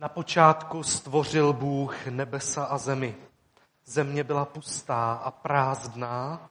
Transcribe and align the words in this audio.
Na 0.00 0.08
počátku 0.08 0.82
stvořil 0.82 1.52
Bůh 1.52 2.06
nebesa 2.06 2.64
a 2.64 2.78
zemi. 2.78 3.16
Země 3.84 4.24
byla 4.24 4.44
pustá 4.44 5.12
a 5.12 5.30
prázdná, 5.30 6.50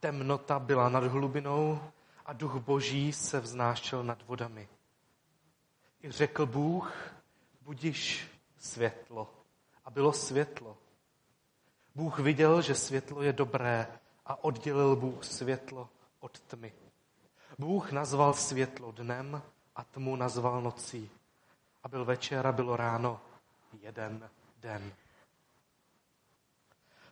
temnota 0.00 0.58
byla 0.58 0.88
nad 0.88 1.04
hlubinou 1.04 1.80
a 2.26 2.32
duch 2.32 2.56
boží 2.56 3.12
se 3.12 3.40
vznášel 3.40 4.04
nad 4.04 4.22
vodami. 4.26 4.68
I 6.02 6.10
řekl 6.10 6.46
Bůh, 6.46 6.92
budiš 7.62 8.28
světlo. 8.58 9.30
A 9.84 9.90
bylo 9.90 10.12
světlo. 10.12 10.76
Bůh 11.94 12.18
viděl, 12.18 12.62
že 12.62 12.74
světlo 12.74 13.22
je 13.22 13.32
dobré 13.32 13.86
a 14.26 14.44
oddělil 14.44 14.96
Bůh 14.96 15.24
světlo 15.24 15.88
od 16.20 16.40
tmy. 16.40 16.72
Bůh 17.58 17.92
nazval 17.92 18.34
světlo 18.34 18.92
dnem 18.92 19.42
a 19.76 19.84
tmu 19.84 20.16
nazval 20.16 20.62
nocí. 20.62 21.10
Byl 21.88 22.04
večer 22.04 22.46
a 22.46 22.52
bylo 22.52 22.76
ráno 22.76 23.20
jeden 23.80 24.30
den. 24.56 24.92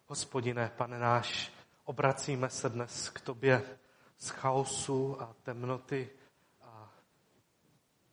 Hospodine, 0.06 0.72
pane 0.76 0.98
náš, 0.98 1.52
obracíme 1.84 2.50
se 2.50 2.68
dnes 2.68 3.10
k 3.10 3.20
tobě 3.20 3.78
z 4.18 4.28
chaosu 4.28 5.22
a 5.22 5.34
temnoty 5.42 6.10
a 6.62 6.90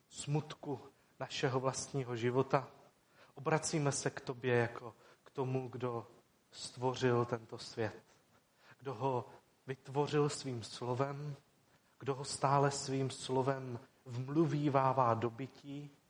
smutku 0.10 0.80
našeho 1.20 1.60
vlastního 1.60 2.16
života. 2.16 2.68
Obracíme 3.36 3.92
se 3.92 4.10
k 4.10 4.22
tobě 4.22 4.56
jako 4.56 4.96
k 5.24 5.32
tomu, 5.32 5.70
kdo 5.70 6.08
stvořil 6.52 7.26
tento 7.26 7.58
svět, 7.58 8.04
kdo 8.80 8.94
ho 8.94 9.30
vytvořil 9.68 10.30
svým 10.30 10.64
slovem, 10.64 11.36
kdo 12.00 12.16
ho 12.16 12.26
stále 12.26 12.72
svým 12.72 13.10
slovem 13.10 13.80
vmluvívává 14.06 15.14
do 15.14 15.30
bytí, 15.30 15.84
i 15.84 15.90
k 15.90 16.03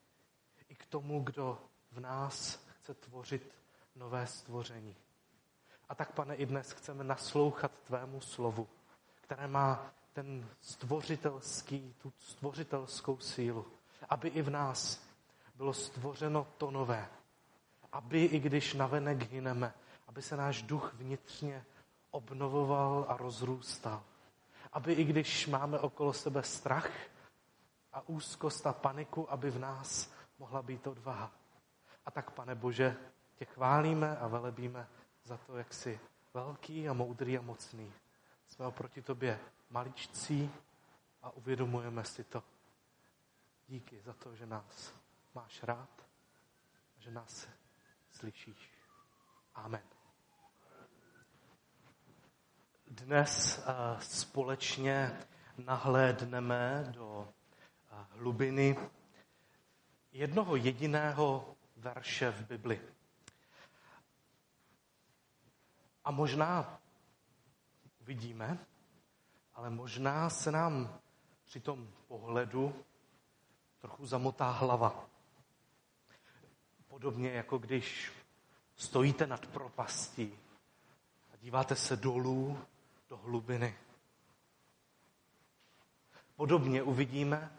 tomu, 0.94 1.20
kdo 1.20 1.58
v 1.92 2.00
nás 2.00 2.66
chce 2.68 2.94
tvořit 2.94 3.54
nové 3.96 4.26
stvoření. 4.26 4.96
A 5.88 5.94
tak, 5.94 6.12
pane, 6.12 6.34
i 6.34 6.46
dnes 6.46 6.72
chceme 6.72 7.04
naslouchat 7.04 7.70
tvému 7.84 8.20
slovu, 8.20 8.68
které 9.20 9.46
má 9.48 9.90
ten 10.12 10.48
stvořitelský, 10.60 11.94
tu 11.98 12.12
stvořitelskou 12.18 13.18
sílu, 13.18 13.66
aby 14.08 14.28
i 14.28 14.42
v 14.42 14.50
nás 14.50 15.02
bylo 15.54 15.72
stvořeno 15.72 16.46
to 16.58 16.70
nové. 16.70 17.08
Aby 17.92 18.24
i 18.24 18.38
když 18.40 18.74
navenek 18.74 19.30
hyneme, 19.30 19.74
aby 20.06 20.22
se 20.22 20.36
náš 20.36 20.62
duch 20.62 20.94
vnitřně 20.94 21.64
obnovoval 22.10 23.06
a 23.08 23.16
rozrůstal. 23.16 24.02
Aby 24.72 24.92
i 24.92 25.04
když 25.04 25.46
máme 25.46 25.78
okolo 25.78 26.12
sebe 26.12 26.42
strach 26.42 26.90
a 27.92 28.08
úzkost 28.08 28.66
a 28.66 28.72
paniku, 28.72 29.32
aby 29.32 29.50
v 29.50 29.58
nás 29.58 30.13
mohla 30.38 30.62
být 30.62 30.86
odvaha. 30.86 31.32
A 32.06 32.10
tak, 32.10 32.30
pane 32.30 32.54
Bože, 32.54 32.96
tě 33.34 33.44
chválíme 33.44 34.16
a 34.16 34.28
velebíme 34.28 34.88
za 35.24 35.36
to, 35.36 35.56
jak 35.56 35.74
jsi 35.74 36.00
velký 36.34 36.88
a 36.88 36.92
moudrý 36.92 37.38
a 37.38 37.42
mocný. 37.42 37.92
Jsme 38.48 38.66
oproti 38.66 39.02
tobě 39.02 39.40
maličcí 39.70 40.50
a 41.22 41.30
uvědomujeme 41.30 42.04
si 42.04 42.24
to. 42.24 42.42
Díky 43.68 44.00
za 44.00 44.12
to, 44.12 44.34
že 44.34 44.46
nás 44.46 44.94
máš 45.34 45.62
rád 45.62 46.06
a 46.96 47.00
že 47.00 47.10
nás 47.10 47.48
slyšíš. 48.10 48.70
Amen. 49.54 49.82
Dnes 52.86 53.58
uh, 53.58 54.00
společně 54.00 55.20
nahlédneme 55.58 56.84
do 56.90 57.06
uh, 57.92 57.98
hlubiny 58.10 58.76
jednoho 60.14 60.56
jediného 60.56 61.56
verše 61.76 62.30
v 62.30 62.46
Bibli. 62.46 62.80
A 66.04 66.10
možná 66.10 66.80
vidíme, 68.00 68.58
ale 69.54 69.70
možná 69.70 70.30
se 70.30 70.52
nám 70.52 71.00
při 71.44 71.60
tom 71.60 71.88
pohledu 72.08 72.84
trochu 73.80 74.06
zamotá 74.06 74.50
hlava. 74.50 75.06
Podobně 76.88 77.30
jako 77.30 77.58
když 77.58 78.12
stojíte 78.76 79.26
nad 79.26 79.46
propastí 79.46 80.38
a 81.32 81.36
díváte 81.36 81.76
se 81.76 81.96
dolů 81.96 82.58
do 83.08 83.16
hlubiny. 83.16 83.78
Podobně 86.36 86.82
uvidíme, 86.82 87.58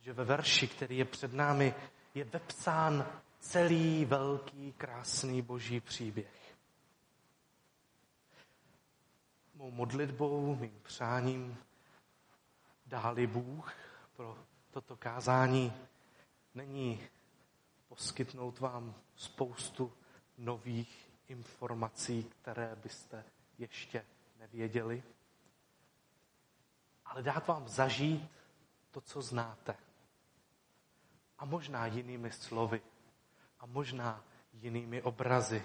že 0.00 0.12
ve 0.12 0.24
verši, 0.24 0.68
který 0.68 0.98
je 0.98 1.04
před 1.04 1.32
námi, 1.32 1.74
je 2.16 2.24
vepsán 2.24 3.06
celý 3.40 4.04
velký, 4.04 4.72
krásný 4.72 5.42
boží 5.42 5.80
příběh. 5.80 6.56
Mou 9.54 9.70
modlitbou, 9.70 10.56
mým 10.56 10.80
přáním 10.82 11.58
dáli 12.86 13.26
Bůh 13.26 13.74
pro 14.16 14.38
toto 14.70 14.96
kázání 14.96 15.72
není 16.54 17.00
poskytnout 17.88 18.60
vám 18.60 18.94
spoustu 19.16 19.92
nových 20.38 21.10
informací, 21.28 22.24
které 22.24 22.76
byste 22.76 23.24
ještě 23.58 24.04
nevěděli, 24.38 25.02
ale 27.04 27.22
dát 27.22 27.46
vám 27.46 27.68
zažít 27.68 28.30
to, 28.90 29.00
co 29.00 29.22
znáte. 29.22 29.85
A 31.38 31.44
možná 31.44 31.86
jinými 31.86 32.32
slovy. 32.32 32.82
A 33.60 33.66
možná 33.66 34.24
jinými 34.52 35.02
obrazy. 35.02 35.62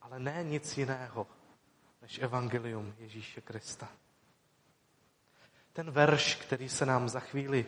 Ale 0.00 0.18
ne 0.18 0.44
nic 0.44 0.78
jiného 0.78 1.26
než 2.02 2.18
evangelium 2.18 2.94
Ježíše 2.98 3.40
Krista. 3.40 3.88
Ten 5.72 5.90
verš, 5.90 6.34
který 6.34 6.68
se 6.68 6.86
nám 6.86 7.08
za 7.08 7.20
chvíli 7.20 7.66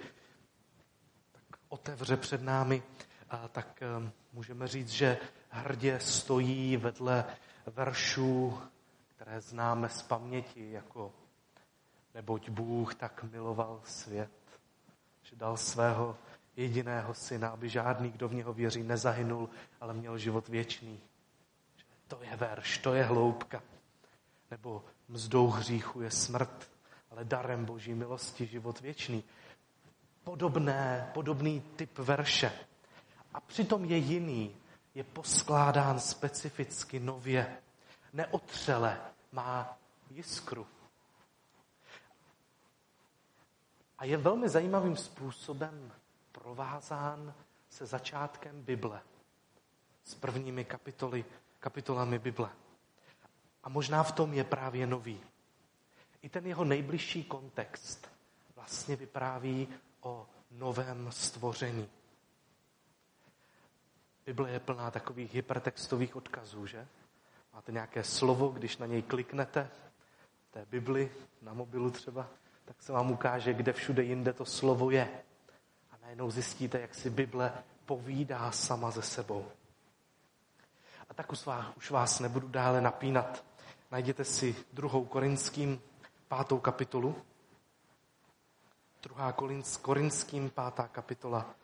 tak 1.32 1.60
otevře 1.68 2.16
před 2.16 2.42
námi, 2.42 2.82
a 3.30 3.48
tak 3.48 3.82
eh, 3.82 4.12
můžeme 4.32 4.68
říct, 4.68 4.88
že 4.88 5.18
hrdě 5.48 6.00
stojí 6.00 6.76
vedle 6.76 7.24
veršů, 7.66 8.60
které 9.08 9.40
známe 9.40 9.88
z 9.88 10.02
paměti, 10.02 10.70
jako 10.70 11.12
neboť 12.14 12.48
Bůh 12.48 12.94
tak 12.94 13.22
miloval 13.22 13.80
svět, 13.84 14.30
dal 15.36 15.56
svého 15.56 16.16
jediného 16.56 17.14
syna, 17.14 17.48
aby 17.48 17.68
žádný, 17.68 18.10
kdo 18.10 18.28
v 18.28 18.34
něho 18.34 18.52
věří, 18.52 18.82
nezahynul, 18.82 19.48
ale 19.80 19.94
měl 19.94 20.18
život 20.18 20.48
věčný. 20.48 21.00
To 22.08 22.18
je 22.22 22.36
verš, 22.36 22.78
to 22.78 22.94
je 22.94 23.04
hloubka. 23.04 23.62
Nebo 24.50 24.84
mzdou 25.08 25.46
hříchu 25.46 26.00
je 26.00 26.10
smrt, 26.10 26.70
ale 27.10 27.24
darem 27.24 27.64
boží 27.64 27.94
milosti 27.94 28.46
život 28.46 28.80
věčný. 28.80 29.24
Podobné, 30.24 31.10
podobný 31.14 31.60
typ 31.76 31.98
verše. 31.98 32.52
A 33.34 33.40
přitom 33.40 33.84
je 33.84 33.96
jiný, 33.96 34.56
je 34.94 35.04
poskládán 35.04 36.00
specificky 36.00 37.00
nově, 37.00 37.56
neotřele, 38.12 39.00
má 39.32 39.78
jiskru. 40.10 40.66
A 43.98 44.04
je 44.04 44.16
velmi 44.16 44.48
zajímavým 44.48 44.96
způsobem 44.96 45.92
provázán 46.32 47.34
se 47.68 47.86
začátkem 47.86 48.62
Bible, 48.62 49.00
s 50.04 50.14
prvními 50.14 50.64
kapitoly, 50.64 51.24
kapitolami 51.60 52.18
Bible. 52.18 52.50
A 53.62 53.68
možná 53.68 54.02
v 54.02 54.12
tom 54.12 54.32
je 54.32 54.44
právě 54.44 54.86
nový. 54.86 55.20
I 56.22 56.28
ten 56.28 56.46
jeho 56.46 56.64
nejbližší 56.64 57.24
kontext 57.24 58.10
vlastně 58.54 58.96
vypráví 58.96 59.68
o 60.00 60.26
novém 60.50 61.12
stvoření. 61.12 61.88
Bible 64.26 64.50
je 64.50 64.60
plná 64.60 64.90
takových 64.90 65.34
hypertextových 65.34 66.16
odkazů, 66.16 66.66
že? 66.66 66.86
Máte 67.54 67.72
nějaké 67.72 68.04
slovo, 68.04 68.48
když 68.48 68.76
na 68.78 68.86
něj 68.86 69.02
kliknete, 69.02 69.70
té 70.50 70.66
Bibli, 70.66 71.12
na 71.42 71.54
mobilu 71.54 71.90
třeba, 71.90 72.28
tak 72.64 72.82
se 72.82 72.92
vám 72.92 73.10
ukáže, 73.10 73.54
kde 73.54 73.72
všude 73.72 74.02
jinde 74.02 74.32
to 74.32 74.44
slovo 74.44 74.90
je. 74.90 75.08
A 75.92 75.96
najednou 76.02 76.30
zjistíte, 76.30 76.80
jak 76.80 76.94
si 76.94 77.10
Bible 77.10 77.52
povídá 77.86 78.50
sama 78.50 78.90
ze 78.90 79.02
sebou. 79.02 79.46
A 81.10 81.14
tak 81.14 81.32
už 81.32 81.46
vás, 81.46 81.76
už 81.76 81.90
vás 81.90 82.20
nebudu 82.20 82.48
dále 82.48 82.80
napínat. 82.80 83.44
Najděte 83.90 84.24
si 84.24 84.56
druhou 84.72 85.04
korinským 85.04 85.80
pátou 86.28 86.58
kapitolu. 86.58 87.16
Druhá 89.02 89.34
korinským 89.82 90.50
pátá 90.50 90.88
kapitola, 90.88 91.54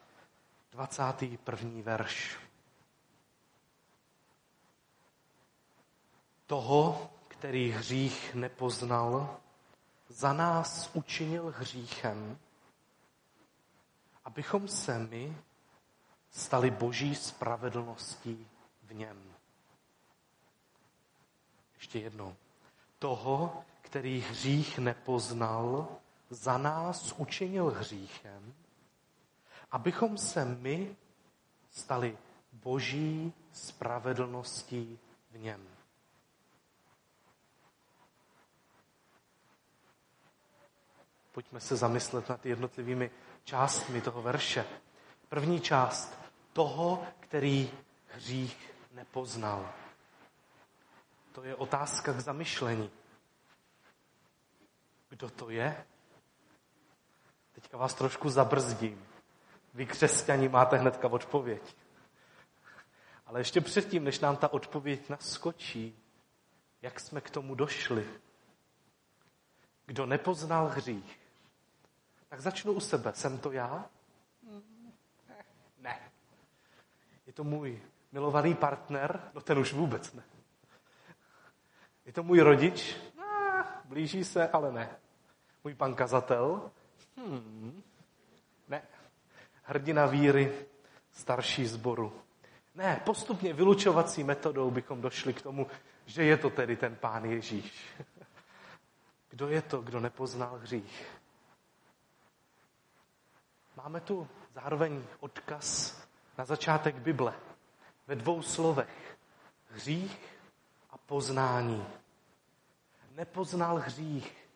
21. 0.72 1.82
verš. 1.82 2.38
Toho, 6.46 7.10
který 7.28 7.70
hřích 7.70 8.34
nepoznal, 8.34 9.36
za 10.10 10.32
nás 10.32 10.90
učinil 10.94 11.54
hříchem, 11.58 12.38
abychom 14.24 14.68
se 14.68 14.98
my 14.98 15.36
stali 16.30 16.70
boží 16.70 17.14
spravedlností 17.14 18.48
v 18.82 18.94
něm. 18.94 19.34
Ještě 21.74 21.98
jednou. 21.98 22.36
Toho, 22.98 23.64
který 23.82 24.20
hřích 24.20 24.78
nepoznal, 24.78 25.88
za 26.30 26.58
nás 26.58 27.12
učinil 27.12 27.70
hříchem, 27.70 28.54
abychom 29.70 30.18
se 30.18 30.44
my 30.44 30.96
stali 31.70 32.18
boží 32.52 33.32
spravedlností 33.52 34.98
v 35.30 35.38
něm. 35.38 35.79
Pojďme 41.40 41.60
se 41.60 41.76
zamyslet 41.76 42.28
nad 42.28 42.46
jednotlivými 42.46 43.10
částmi 43.44 44.00
toho 44.00 44.22
verše. 44.22 44.64
První 45.28 45.60
část 45.60 46.18
toho, 46.52 47.06
který 47.20 47.70
hřích 48.14 48.72
nepoznal. 48.92 49.72
To 51.32 51.42
je 51.42 51.54
otázka 51.54 52.12
k 52.12 52.20
zamyšlení. 52.20 52.90
Kdo 55.08 55.30
to 55.30 55.50
je? 55.50 55.84
Teďka 57.52 57.76
vás 57.76 57.94
trošku 57.94 58.30
zabrzdím. 58.30 59.06
Vy 59.74 59.86
křesťani 59.86 60.48
máte 60.48 60.76
hnedka 60.76 61.08
odpověď. 61.08 61.76
Ale 63.26 63.40
ještě 63.40 63.60
předtím, 63.60 64.04
než 64.04 64.20
nám 64.20 64.36
ta 64.36 64.52
odpověď 64.52 65.08
naskočí, 65.08 65.98
jak 66.82 67.00
jsme 67.00 67.20
k 67.20 67.30
tomu 67.30 67.54
došli. 67.54 68.06
Kdo 69.86 70.06
nepoznal 70.06 70.66
hřích, 70.66 71.19
tak 72.30 72.40
začnu 72.40 72.72
u 72.72 72.80
sebe. 72.80 73.12
Jsem 73.14 73.38
to 73.38 73.52
já? 73.52 73.84
Ne. 75.78 76.00
Je 77.26 77.32
to 77.32 77.44
můj 77.44 77.82
milovaný 78.12 78.54
partner? 78.54 79.20
No 79.34 79.40
ten 79.40 79.58
už 79.58 79.72
vůbec 79.72 80.12
ne. 80.12 80.22
Je 82.06 82.12
to 82.12 82.22
můj 82.22 82.40
rodič? 82.40 82.96
No, 83.16 83.24
blíží 83.84 84.24
se, 84.24 84.48
ale 84.48 84.72
ne. 84.72 84.90
Můj 85.64 85.74
pan 85.74 85.94
kazatel? 85.94 86.70
Hmm. 87.16 87.82
Ne. 88.68 88.82
Hrdina 89.62 90.06
víry, 90.06 90.66
starší 91.12 91.66
zboru. 91.66 92.22
Ne, 92.74 93.02
postupně 93.04 93.52
vylučovací 93.52 94.24
metodou 94.24 94.70
bychom 94.70 95.00
došli 95.00 95.32
k 95.32 95.42
tomu, 95.42 95.66
že 96.06 96.24
je 96.24 96.36
to 96.36 96.50
tedy 96.50 96.76
ten 96.76 96.96
pán 96.96 97.24
Ježíš. 97.24 97.84
Kdo 99.30 99.48
je 99.48 99.62
to, 99.62 99.82
kdo 99.82 100.00
nepoznal 100.00 100.58
hřích? 100.58 101.19
Máme 103.84 104.00
tu 104.00 104.28
zároveň 104.54 105.02
odkaz 105.20 105.98
na 106.38 106.44
začátek 106.44 106.94
Bible 106.94 107.34
ve 108.06 108.14
dvou 108.14 108.42
slovech. 108.42 109.18
Hřích 109.70 110.38
a 110.90 110.98
poznání. 110.98 111.86
Nepoznal 113.16 113.76
hřích. 113.76 114.48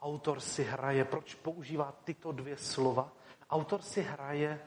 Autor 0.00 0.40
si 0.40 0.64
hraje, 0.64 1.04
proč 1.04 1.34
používá 1.34 1.92
tyto 2.04 2.32
dvě 2.32 2.56
slova? 2.56 3.12
Autor 3.50 3.82
si 3.82 4.02
hraje 4.02 4.60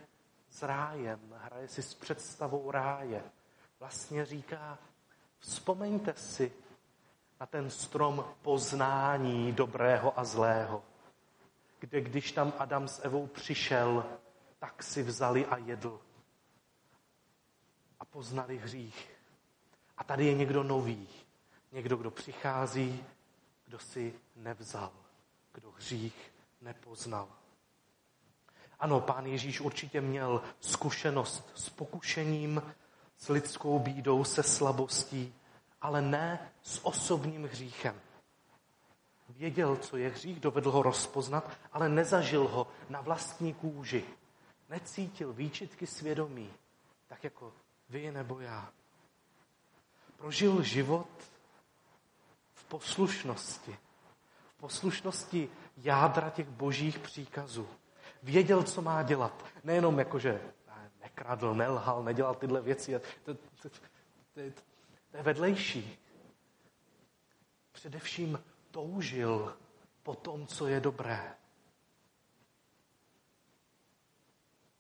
s 0.50 0.64
rájem, 0.64 1.20
hraje 1.38 1.68
si 1.68 1.82
s 1.82 1.94
představou 1.94 2.72
ráje. 2.72 3.24
Vlastně 3.80 4.26
říká, 4.26 4.78
vzpomeňte 5.40 6.14
si 6.14 6.52
na 7.40 7.46
ten 7.46 7.70
strom 7.70 8.26
poznání 8.42 9.52
dobrého 9.52 10.20
a 10.20 10.24
zlého, 10.24 10.84
kde 11.80 12.02
když 12.02 12.32
tam 12.32 12.54
Adam 12.60 12.88
s 12.88 13.06
Evou 13.06 13.28
přišel, 13.28 14.06
tak 14.60 14.84
si 14.84 15.04
vzali 15.04 15.46
a 15.46 15.58
jedl. 15.58 16.00
A 18.00 18.06
poznali 18.06 18.58
hřích. 18.58 19.12
A 19.98 20.04
tady 20.04 20.26
je 20.26 20.34
někdo 20.34 20.64
nový. 20.64 21.08
Někdo, 21.72 21.98
kdo 21.98 22.12
přichází, 22.12 23.04
kdo 23.66 23.80
si 23.80 24.14
nevzal, 24.36 24.92
kdo 25.54 25.72
hřích 25.72 26.32
nepoznal. 26.62 27.28
Ano, 28.80 29.02
pán 29.02 29.26
Ježíš 29.26 29.62
určitě 29.62 30.02
měl 30.02 30.42
zkušenost 30.60 31.52
s 31.56 31.70
pokušením, 31.70 32.62
s 33.18 33.30
lidskou 33.30 33.80
bídou, 33.80 34.24
se 34.24 34.44
slabostí, 34.44 35.36
ale 35.82 36.02
ne 36.02 36.52
s 36.62 36.86
osobním 36.86 37.46
hříchem. 37.46 38.02
Věděl, 39.30 39.76
co 39.76 39.98
je 39.98 40.10
hřích, 40.10 40.40
dovedl 40.40 40.72
ho 40.72 40.84
rozpoznat, 40.84 41.58
ale 41.72 41.90
nezažil 41.90 42.48
ho 42.48 42.68
na 42.90 43.02
vlastní 43.02 43.54
kůži. 43.54 44.04
Necítil 44.70 45.34
výčitky 45.34 45.88
svědomí, 45.88 46.54
tak 47.08 47.24
jako 47.24 47.54
vy 47.90 48.12
nebo 48.12 48.40
já. 48.40 48.72
Prožil 50.18 50.64
život 50.64 51.10
v 52.54 52.64
poslušnosti. 52.64 53.78
V 54.48 54.54
poslušnosti 54.60 55.50
jádra 55.78 56.30
těch 56.30 56.48
božích 56.48 57.00
příkazů. 57.00 57.68
Věděl, 58.24 58.64
co 58.64 58.82
má 58.82 59.04
dělat. 59.04 59.46
Nejenom 59.64 60.00
jako, 60.00 60.20
že 60.20 60.42
nekradl, 61.02 61.56
nelhal, 61.56 62.04
nedělal 62.04 62.36
tyhle 62.36 62.62
věci. 62.62 63.02
To, 63.24 63.34
to, 63.34 63.70
to, 63.70 63.70
to, 64.34 64.40
je 65.18 65.24
vedlejší. 65.24 66.00
Především 67.72 68.44
toužil 68.72 69.58
po 70.04 70.16
tom, 70.16 70.48
co 70.48 70.68
je 70.68 70.80
dobré. 70.80 71.36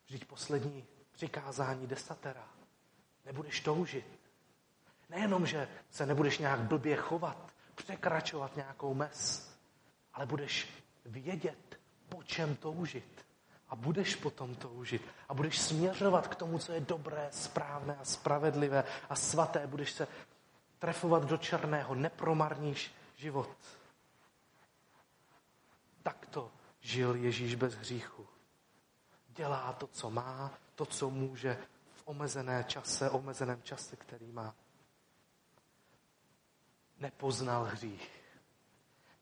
Vždyť 0.06 0.26
poslední 0.26 0.86
přikázání 1.12 1.88
desatera. 1.88 2.48
Nebudeš 3.26 3.62
toužit. 3.62 4.20
Nejenom, 5.10 5.46
že 5.46 5.68
se 5.90 6.06
nebudeš 6.06 6.38
nějak 6.38 6.60
blbě 6.60 6.96
chovat, 6.96 7.54
překračovat 7.76 8.56
nějakou 8.56 8.94
mes, 8.94 9.52
ale 10.14 10.26
budeš 10.26 10.70
vědět, 11.06 11.80
po 12.10 12.24
čem 12.24 12.56
toužit. 12.56 13.26
A 13.70 13.76
budeš 13.76 14.16
potom 14.16 14.56
toužit. 14.56 15.02
A 15.30 15.34
budeš 15.34 15.60
směřovat 15.60 16.28
k 16.28 16.36
tomu, 16.36 16.60
co 16.60 16.72
je 16.72 16.80
dobré, 16.80 17.28
správné 17.32 17.96
a 17.96 18.06
spravedlivé 18.06 18.84
a 19.10 19.16
svaté. 19.16 19.68
Budeš 19.68 19.92
se 19.92 20.08
trefovat 20.80 21.24
do 21.24 21.38
černého, 21.38 21.96
nepromarníš 21.96 22.92
život. 23.16 23.50
Takto 26.10 26.52
žil 26.80 27.16
Ježíš 27.16 27.56
bez 27.56 27.74
hříchu. 27.74 28.28
Dělá 29.28 29.74
to, 29.74 29.88
co 29.88 30.10
má, 30.10 30.52
to, 30.76 30.86
co 30.86 31.10
může 31.10 31.58
v 31.94 32.02
omezené 32.06 32.64
čase, 32.64 33.10
omezeném 33.10 33.62
čase, 33.62 33.96
který 33.96 34.32
má. 34.32 34.56
Nepoznal 37.00 37.64
hřích. 37.64 38.12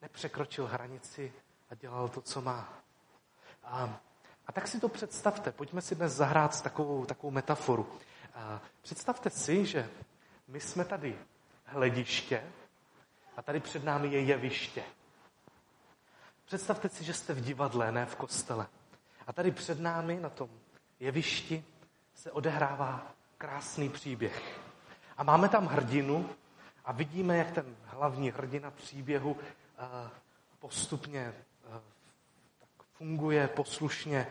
Nepřekročil 0.02 0.68
hranici 0.68 1.34
a 1.70 1.76
dělal 1.76 2.10
to, 2.10 2.22
co 2.22 2.42
má. 2.42 2.74
A, 3.64 4.00
a 4.48 4.52
tak 4.52 4.68
si 4.68 4.80
to 4.80 4.90
představte. 4.90 5.52
Pojďme 5.52 5.82
si 5.82 5.96
dnes 5.96 6.14
zahrát 6.14 6.56
s 6.56 6.62
takovou, 6.62 7.06
takovou 7.06 7.32
metaforu. 7.32 8.00
A 8.34 8.62
představte 8.82 9.30
si, 9.30 9.66
že 9.66 9.90
my 10.48 10.60
jsme 10.60 10.86
tady 10.86 11.20
hlediště 11.66 12.52
a 13.38 13.42
tady 13.42 13.60
před 13.60 13.84
námi 13.84 14.08
je 14.08 14.22
jeviště. 14.22 14.84
Představte 16.48 16.90
si, 16.90 17.04
že 17.04 17.14
jste 17.14 17.34
v 17.34 17.42
divadle, 17.42 17.92
ne 17.92 18.06
v 18.06 18.16
kostele. 18.16 18.68
A 19.28 19.34
tady 19.34 19.52
před 19.52 19.80
námi 19.80 20.20
na 20.20 20.30
tom 20.30 20.50
jevišti 21.00 21.64
se 22.16 22.32
odehrává 22.32 23.12
krásný 23.38 23.90
příběh. 23.90 24.60
A 25.18 25.24
máme 25.24 25.50
tam 25.50 25.66
hrdinu 25.66 26.30
a 26.86 26.92
vidíme, 26.92 27.38
jak 27.38 27.52
ten 27.52 27.76
hlavní 27.86 28.32
hrdina 28.32 28.72
příběhu 28.72 29.38
eh, 29.42 30.10
postupně 30.60 31.34
eh, 31.34 31.82
funguje 32.94 33.48
poslušně, 33.48 34.28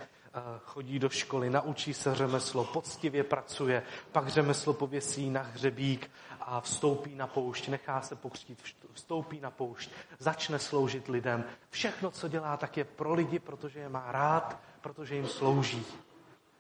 chodí 0.64 0.99
do 0.99 1.09
školy, 1.09 1.50
naučí 1.50 1.95
se 1.95 2.14
řemeslo, 2.14 2.64
poctivě 2.64 3.25
pracuje, 3.25 3.83
pak 4.12 4.28
řemeslo 4.28 4.73
pověsí 4.73 5.31
na 5.31 5.43
hřebík 5.43 6.11
a 6.40 6.61
vstoupí 6.61 7.14
na 7.14 7.26
poušť, 7.26 7.69
nechá 7.69 8.00
se 8.00 8.16
pokřtít, 8.16 8.62
vstoupí 8.93 9.40
na 9.40 9.50
poušť, 9.50 9.90
začne 10.19 10.59
sloužit 10.59 11.09
lidem. 11.09 11.45
Všechno, 11.71 12.11
co 12.11 12.28
dělá, 12.28 12.57
tak 12.57 12.76
je 12.76 12.85
pro 12.85 13.14
lidi, 13.14 13.38
protože 13.38 13.81
je 13.81 13.88
má 13.88 14.12
rád, 14.12 14.61
protože 14.81 15.14
jim 15.14 15.28
slouží. 15.28 15.87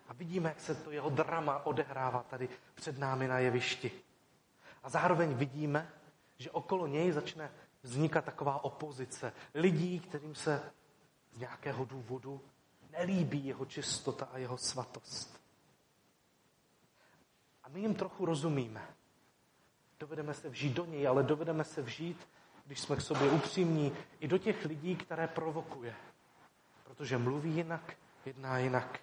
A 0.08 0.12
vidíme, 0.12 0.48
jak 0.48 0.60
se 0.60 0.74
to 0.74 0.90
jeho 0.90 1.10
drama 1.10 1.66
odehrává 1.66 2.22
tady 2.22 2.48
před 2.74 2.98
námi 2.98 3.28
na 3.28 3.38
jevišti. 3.38 3.90
A 4.82 4.88
zároveň 4.88 5.34
vidíme, 5.34 5.90
že 6.38 6.50
okolo 6.50 6.86
něj 6.86 7.12
začne 7.12 7.50
vznikat 7.82 8.24
taková 8.24 8.64
opozice 8.64 9.32
lidí, 9.54 10.00
kterým 10.00 10.34
se 10.34 10.62
z 11.32 11.38
nějakého 11.38 11.84
důvodu 11.84 12.40
nelíbí 12.98 13.46
jeho 13.46 13.64
čistota 13.64 14.28
a 14.32 14.38
jeho 14.38 14.58
svatost. 14.58 15.40
A 17.64 17.68
my 17.68 17.80
jim 17.80 17.94
trochu 17.94 18.24
rozumíme. 18.24 18.88
Dovedeme 20.00 20.34
se 20.34 20.48
vžít 20.48 20.72
do 20.72 20.84
něj, 20.84 21.08
ale 21.08 21.22
dovedeme 21.22 21.64
se 21.64 21.82
vžít, 21.82 22.28
když 22.66 22.80
jsme 22.80 22.96
k 22.96 23.00
sobě 23.00 23.30
upřímní, 23.30 23.92
i 24.20 24.28
do 24.28 24.38
těch 24.38 24.64
lidí, 24.64 24.96
které 24.96 25.28
provokuje. 25.28 25.94
Protože 26.84 27.18
mluví 27.18 27.56
jinak, 27.56 27.96
jedná 28.24 28.58
jinak, 28.58 29.00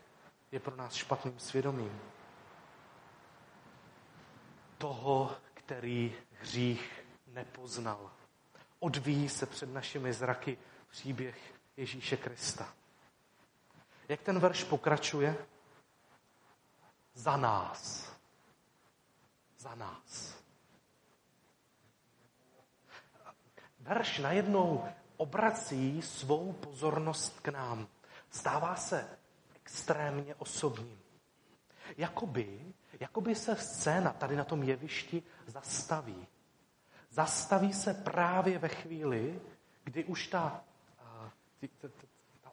je 0.51 0.59
pro 0.59 0.75
nás 0.75 0.93
špatným 0.93 1.39
svědomím. 1.39 2.01
toho, 4.77 5.37
který 5.53 6.15
hřích 6.41 7.05
nepoznal. 7.27 8.11
Odvíjí 8.79 9.29
se 9.29 9.45
před 9.45 9.73
našimi 9.73 10.13
zraky 10.13 10.57
příběh 10.89 11.53
Ježíše 11.77 12.17
Krista. 12.17 12.73
Jak 14.09 14.21
ten 14.21 14.39
verš 14.39 14.63
pokračuje? 14.63 15.45
Za 17.13 17.37
nás. 17.37 18.11
Za 19.57 19.75
nás. 19.75 20.37
Verš 23.79 24.19
najednou 24.19 24.87
obrací 25.17 26.01
svou 26.01 26.53
pozornost 26.53 27.39
k 27.39 27.47
nám. 27.47 27.87
Stává 28.29 28.75
se 28.75 29.19
extrémně 29.55 30.35
osobním. 30.35 30.99
Jakoby, 31.97 32.73
jakoby 32.99 33.35
se 33.35 33.55
scéna 33.55 34.13
tady 34.13 34.35
na 34.35 34.43
tom 34.43 34.63
jevišti 34.63 35.23
zastaví. 35.47 36.27
Zastaví 37.09 37.73
se 37.73 37.93
právě 37.93 38.59
ve 38.59 38.67
chvíli, 38.67 39.41
kdy 39.83 40.03
už 40.03 40.27
ta, 40.27 40.63
ta 41.77 41.87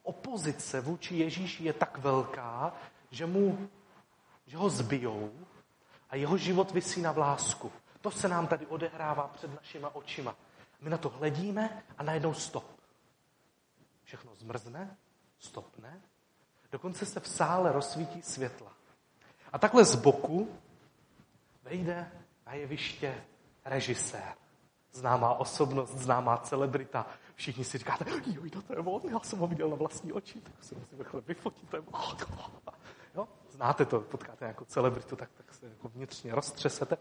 opozice 0.02 0.80
vůči 0.80 1.16
Ježíši 1.16 1.64
je 1.64 1.72
tak 1.72 1.98
velká, 1.98 2.72
že, 3.10 3.26
mu, 3.26 3.68
že 4.46 4.56
ho 4.56 4.70
zbijou 4.70 5.32
a 6.10 6.16
jeho 6.16 6.36
život 6.36 6.70
vysí 6.70 7.02
na 7.02 7.12
vlásku. 7.12 7.72
To 8.00 8.10
se 8.10 8.28
nám 8.28 8.46
tady 8.46 8.66
odehrává 8.66 9.28
před 9.28 9.54
našima 9.54 9.94
očima. 9.94 10.36
My 10.80 10.90
na 10.90 10.98
to 10.98 11.08
hledíme 11.08 11.82
a 11.98 12.02
najednou 12.02 12.34
stop. 12.34 12.64
Všechno 14.04 14.34
zmrzne, 14.34 14.96
stopne, 15.38 16.00
dokonce 16.72 17.06
se 17.06 17.20
v 17.20 17.28
sále 17.28 17.72
rozsvítí 17.72 18.22
světla. 18.22 18.72
A 19.52 19.58
takhle 19.58 19.84
z 19.84 19.94
boku 19.94 20.58
vejde 21.62 22.12
na 22.46 22.54
jeviště 22.54 23.24
režisér. 23.64 24.34
Známá 24.92 25.34
osobnost, 25.34 25.90
známá 25.90 26.36
celebrita. 26.36 27.06
Všichni 27.40 27.64
si 27.64 27.78
říkáte, 27.78 28.04
jo, 28.26 28.62
to 28.66 28.72
je 28.72 28.78
on, 28.78 29.02
já 29.10 29.20
jsem 29.20 29.38
ho 29.38 29.46
viděl 29.46 29.68
na 29.68 29.76
vlastní 29.76 30.12
oči, 30.12 30.40
tak 30.40 30.64
se 30.64 30.74
musím 30.74 30.98
rychle 30.98 31.20
vyfotit, 31.20 31.70
to 31.70 31.76
je 31.76 31.82
jo? 33.14 33.28
Znáte 33.50 33.84
to, 33.84 34.00
potkáte 34.00 34.44
jako 34.44 34.64
celebritu, 34.64 35.16
tak, 35.16 35.30
tak 35.36 35.54
se 35.54 35.66
jako 35.66 35.88
vnitřně 35.88 36.34
roztřesete. 36.34 36.98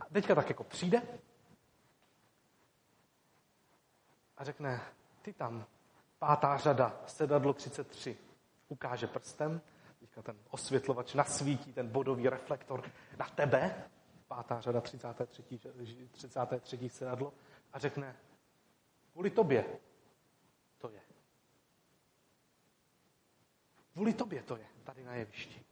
A 0.00 0.04
teďka 0.12 0.34
tak 0.34 0.48
jako 0.48 0.64
přijde 0.64 1.02
a 4.36 4.44
řekne, 4.44 4.80
ty 5.22 5.32
tam, 5.32 5.66
pátá 6.18 6.56
řada, 6.56 7.00
sedadlo 7.06 7.52
33, 7.52 8.16
ukáže 8.68 9.06
prstem, 9.06 9.60
teďka 10.00 10.22
ten 10.22 10.36
osvětlovač 10.50 11.14
nasvítí, 11.14 11.72
ten 11.72 11.88
bodový 11.88 12.28
reflektor 12.28 12.82
na 13.18 13.28
tebe, 13.28 13.84
pátá 14.28 14.60
řada 14.60 14.80
33. 14.80 15.42
33. 16.12 16.88
sedadlo, 16.88 17.32
a 17.72 17.78
řekne, 17.78 18.16
kvůli 19.16 19.30
tobě 19.30 19.64
to 20.78 20.88
je. 20.88 21.00
Kvůli 23.92 24.14
tobě 24.14 24.42
to 24.42 24.56
je 24.56 24.66
tady 24.84 25.04
na 25.04 25.14
jevišti. 25.14 25.64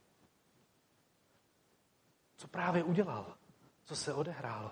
Co 2.37 2.47
právě 2.47 2.83
udělal? 2.83 3.37
Co 3.83 3.95
se 3.95 4.13
odehrálo? 4.13 4.71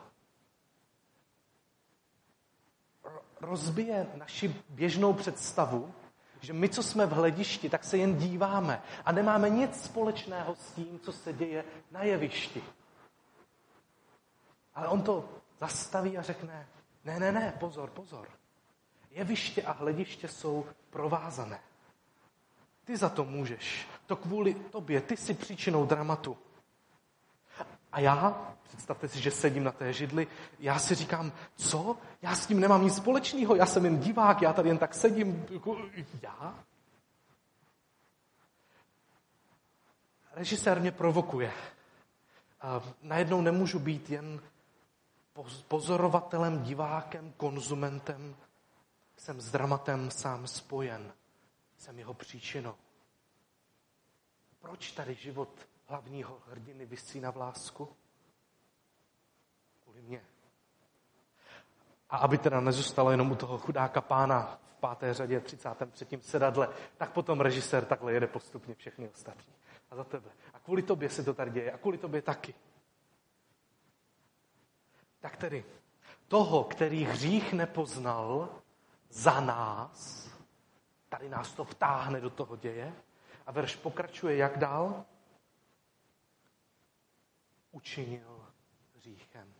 rozbije 3.41 4.07
naši 4.15 4.55
běžnou 4.69 5.13
představu, 5.13 5.93
že 6.41 6.53
my, 6.53 6.69
co 6.69 6.83
jsme 6.83 7.05
v 7.05 7.11
hledišti, 7.11 7.69
tak 7.69 7.83
se 7.83 7.97
jen 7.97 8.17
díváme 8.17 8.83
a 9.05 9.11
nemáme 9.11 9.49
nic 9.49 9.83
společného 9.83 10.55
s 10.55 10.71
tím, 10.71 10.99
co 10.99 11.11
se 11.11 11.33
děje 11.33 11.65
na 11.91 12.03
jevišti. 12.03 12.63
Ale 14.75 14.87
on 14.87 15.01
to 15.01 15.29
zastaví 15.59 16.17
a 16.17 16.21
řekne, 16.21 16.67
ne, 17.03 17.19
ne, 17.19 17.31
ne, 17.31 17.57
pozor, 17.59 17.89
pozor. 17.89 18.42
Jeviště 19.13 19.63
a 19.63 19.71
hlediště 19.71 20.27
jsou 20.27 20.65
provázané. 20.89 21.59
Ty 22.83 22.97
za 22.97 23.09
to 23.09 23.25
můžeš. 23.25 23.87
To 24.05 24.15
kvůli 24.15 24.53
tobě. 24.53 25.01
Ty 25.01 25.17
jsi 25.17 25.33
příčinou 25.33 25.85
dramatu. 25.85 26.37
A 27.91 27.99
já, 27.99 28.53
představte 28.63 29.07
si, 29.07 29.21
že 29.21 29.31
sedím 29.31 29.63
na 29.63 29.71
té 29.71 29.93
židli, 29.93 30.27
já 30.59 30.79
si 30.79 30.95
říkám, 30.95 31.31
co? 31.55 31.97
Já 32.21 32.35
s 32.35 32.47
tím 32.47 32.59
nemám 32.59 32.83
nic 32.83 32.95
společného, 32.95 33.55
já 33.55 33.65
jsem 33.65 33.85
jen 33.85 33.99
divák, 33.99 34.41
já 34.41 34.53
tady 34.53 34.69
jen 34.69 34.77
tak 34.77 34.93
sedím. 34.93 35.45
Jako, 35.49 35.77
já? 36.21 36.63
Režisér 40.31 40.81
mě 40.81 40.91
provokuje. 40.91 41.51
A 42.61 42.81
najednou 43.01 43.41
nemůžu 43.41 43.79
být 43.79 44.09
jen 44.09 44.41
pozorovatelem, 45.67 46.63
divákem, 46.63 47.33
konzumentem. 47.37 48.35
Jsem 49.23 49.41
s 49.41 49.51
dramatem 49.51 50.11
sám 50.11 50.47
spojen. 50.47 51.13
Jsem 51.77 51.99
jeho 51.99 52.13
příčinou. 52.13 52.75
Proč 54.59 54.91
tady 54.91 55.15
život 55.15 55.67
hlavního 55.87 56.41
hrdiny 56.47 56.85
vysí 56.85 57.19
na 57.19 57.31
vlásku? 57.31 57.89
Kvůli 59.83 60.01
mě. 60.01 60.25
A 62.09 62.17
aby 62.17 62.37
teda 62.37 62.61
nezůstalo 62.61 63.11
jenom 63.11 63.31
u 63.31 63.35
toho 63.35 63.57
chudáka 63.57 64.01
pána 64.01 64.59
v 64.77 64.79
páté 64.79 65.13
řadě, 65.13 65.39
33. 65.39 66.07
sedadle, 66.21 66.69
tak 66.97 67.11
potom 67.11 67.41
režisér 67.41 67.85
takhle 67.85 68.13
jede 68.13 68.27
postupně 68.27 68.75
všechny 68.75 69.09
ostatní. 69.09 69.53
A 69.91 69.95
za 69.95 70.03
tebe. 70.03 70.29
A 70.53 70.59
kvůli 70.59 70.81
tobě 70.81 71.09
se 71.09 71.23
to 71.23 71.33
tady 71.33 71.51
děje. 71.51 71.71
A 71.71 71.77
kvůli 71.77 71.97
tobě 71.97 72.21
taky. 72.21 72.53
Tak 75.19 75.37
tedy, 75.37 75.65
toho, 76.27 76.63
který 76.63 77.03
hřích 77.03 77.53
nepoznal 77.53 78.62
za 79.13 79.39
nás, 79.39 80.29
tady 81.09 81.29
nás 81.29 81.53
to 81.53 81.63
vtáhne 81.63 82.21
do 82.21 82.29
toho 82.29 82.55
děje. 82.55 82.93
A 83.45 83.51
verš 83.51 83.75
pokračuje 83.75 84.35
jak 84.35 84.57
dál? 84.57 85.05
učinil 87.73 88.53
hříchem. 88.95 89.53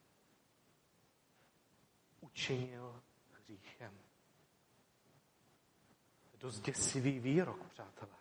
Učinil 2.22 3.01
hříchem. 3.31 4.00
Dost 6.39 6.60
děsivý 6.60 7.19
výrok, 7.19 7.67
přátelé. 7.67 8.12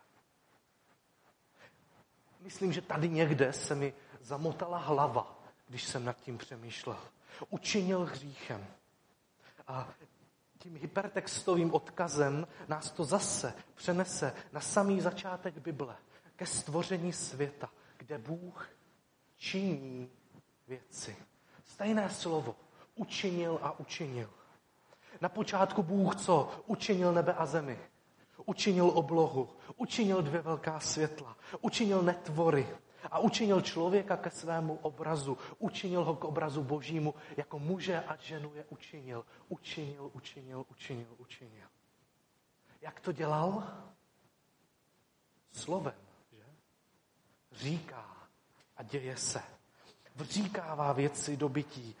Myslím, 2.39 2.73
že 2.73 2.81
tady 2.81 3.09
někde 3.09 3.53
se 3.53 3.75
mi 3.75 3.93
zamotala 4.21 4.77
hlava, 4.77 5.39
když 5.67 5.83
jsem 5.83 6.05
nad 6.05 6.21
tím 6.21 6.37
přemýšlel. 6.37 6.99
Učinil 7.49 8.05
hříchem. 8.05 8.67
A 9.67 9.93
tím 10.63 10.77
hypertextovým 10.77 11.73
odkazem 11.73 12.47
nás 12.67 12.91
to 12.91 13.05
zase 13.05 13.53
přenese 13.75 14.33
na 14.51 14.61
samý 14.61 15.01
začátek 15.01 15.57
Bible, 15.59 15.95
ke 16.35 16.45
stvoření 16.45 17.13
světa, 17.13 17.69
kde 17.97 18.17
Bůh 18.17 18.69
činí 19.37 20.09
věci. 20.67 21.15
Stejné 21.65 22.09
slovo. 22.09 22.55
Učinil 22.95 23.59
a 23.61 23.79
učinil. 23.79 24.29
Na 25.21 25.29
počátku 25.29 25.83
Bůh 25.83 26.15
co? 26.15 26.51
Učinil 26.65 27.13
nebe 27.13 27.33
a 27.33 27.45
zemi. 27.45 27.79
Učinil 28.45 28.91
oblohu. 28.93 29.49
Učinil 29.75 30.21
dvě 30.21 30.41
velká 30.41 30.79
světla. 30.79 31.37
Učinil 31.61 32.01
netvory. 32.01 32.67
A 33.11 33.19
učinil 33.19 33.61
člověka 33.61 34.17
ke 34.17 34.29
svému 34.29 34.75
obrazu. 34.81 35.37
Učinil 35.59 36.03
ho 36.03 36.15
k 36.15 36.23
obrazu 36.23 36.63
božímu. 36.63 37.15
Jako 37.37 37.59
muže 37.59 38.03
a 38.03 38.15
ženu 38.15 38.51
je 38.55 38.65
učinil. 38.69 39.25
Učinil, 39.49 40.09
učinil, 40.13 40.65
učinil, 40.69 41.15
učinil. 41.17 41.67
Jak 42.81 42.99
to 42.99 43.11
dělal? 43.11 43.63
Slovem, 45.51 45.93
že? 46.31 46.45
Říká, 47.51 48.13
a 48.77 48.83
děje 48.83 49.17
se. 49.17 49.41
Vříkává 50.15 50.93
věci 50.93 51.37
do 51.37 51.49
bytí. 51.49 51.95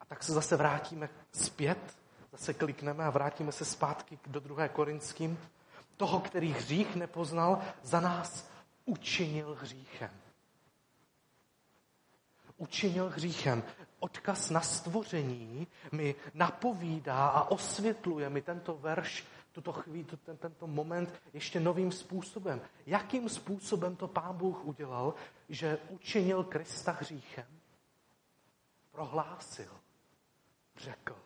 A 0.00 0.04
tak 0.04 0.22
se 0.22 0.32
zase 0.32 0.56
vrátíme 0.56 1.08
zpět, 1.32 1.96
zase 2.32 2.54
klikneme 2.54 3.04
a 3.04 3.10
vrátíme 3.10 3.52
se 3.52 3.64
zpátky 3.64 4.18
do 4.26 4.40
druhé 4.40 4.68
Korinským. 4.68 5.38
Toho, 5.96 6.20
který 6.20 6.52
hřích 6.52 6.96
nepoznal, 6.96 7.62
za 7.82 8.00
nás 8.00 8.51
učinil 8.84 9.54
hříchem. 9.54 10.20
Učinil 12.56 13.08
hříchem. 13.08 13.62
Odkaz 13.98 14.50
na 14.50 14.60
stvoření 14.60 15.66
mi 15.92 16.14
napovídá 16.34 17.28
a 17.28 17.50
osvětluje 17.50 18.30
mi 18.30 18.42
tento 18.42 18.74
verš 18.74 19.24
tuto 19.52 19.72
chvíli, 19.72 20.04
ten, 20.04 20.36
tento 20.36 20.66
moment 20.66 21.22
ještě 21.32 21.60
novým 21.60 21.92
způsobem. 21.92 22.60
Jakým 22.86 23.28
způsobem 23.28 23.96
to 23.96 24.08
Pán 24.08 24.36
Bůh 24.36 24.64
udělal, 24.64 25.14
že 25.48 25.78
učinil 25.88 26.44
Krista 26.44 26.92
hříchem? 26.92 27.60
Prohlásil, 28.90 29.80
řekl. 30.76 31.16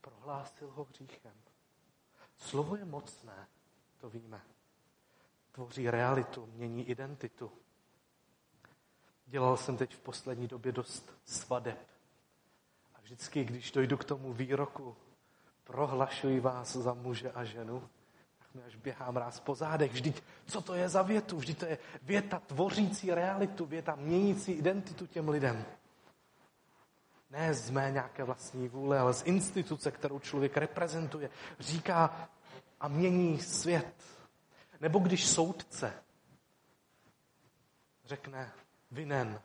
Prohlásil 0.00 0.70
ho 0.70 0.84
hříchem. 0.84 1.34
Slovo 2.36 2.76
je 2.76 2.84
mocné, 2.84 3.48
to 4.00 4.10
víme. 4.10 4.40
Tvoří 5.52 5.90
realitu, 5.90 6.48
mění 6.54 6.90
identitu. 6.90 7.52
Dělal 9.26 9.56
jsem 9.56 9.76
teď 9.76 9.94
v 9.94 9.98
poslední 9.98 10.46
době 10.46 10.72
dost 10.72 11.12
svadeb. 11.24 11.78
A 12.94 13.00
vždycky, 13.00 13.44
když 13.44 13.72
dojdu 13.72 13.96
k 13.96 14.04
tomu 14.04 14.32
výroku, 14.32 14.96
prohlašuji 15.64 16.40
vás 16.40 16.76
za 16.76 16.94
muže 16.94 17.32
a 17.32 17.44
ženu, 17.44 17.88
tak 18.38 18.54
mi 18.54 18.62
až 18.62 18.76
běhám 18.76 19.16
ráz 19.16 19.40
po 19.40 19.54
zádech. 19.54 19.92
Vždyť, 19.92 20.22
co 20.46 20.60
to 20.60 20.74
je 20.74 20.88
za 20.88 21.02
větu? 21.02 21.36
Vždyť 21.36 21.58
to 21.58 21.66
je 21.66 21.78
věta 22.02 22.38
tvořící 22.38 23.14
realitu, 23.14 23.66
věta 23.66 23.94
měnící 23.94 24.52
identitu 24.52 25.06
těm 25.06 25.28
lidem. 25.28 25.64
Ne 27.30 27.54
z 27.54 27.70
mé 27.70 27.90
nějaké 27.90 28.24
vlastní 28.24 28.68
vůle, 28.68 28.98
ale 28.98 29.14
z 29.14 29.22
instituce, 29.22 29.90
kterou 29.90 30.18
člověk 30.18 30.56
reprezentuje. 30.56 31.30
Říká 31.58 32.28
a 32.80 32.88
mění 32.88 33.40
svět. 33.40 34.04
Nebo 34.80 34.98
když 34.98 35.26
soudce 35.26 35.94
řekne 38.04 38.52
vinen, 38.90 39.40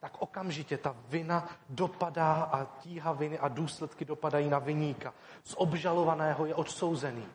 tak 0.00 0.22
okamžitě 0.22 0.78
ta 0.78 0.96
vina 1.08 1.48
dopadá 1.68 2.32
a 2.34 2.64
tíha 2.80 3.12
viny 3.12 3.38
a 3.38 3.48
důsledky 3.48 4.04
dopadají 4.04 4.48
na 4.48 4.58
viníka. 4.58 5.14
Z 5.44 5.54
obžalovaného 5.56 6.46
je 6.46 6.54
odsouzený. 6.54 7.26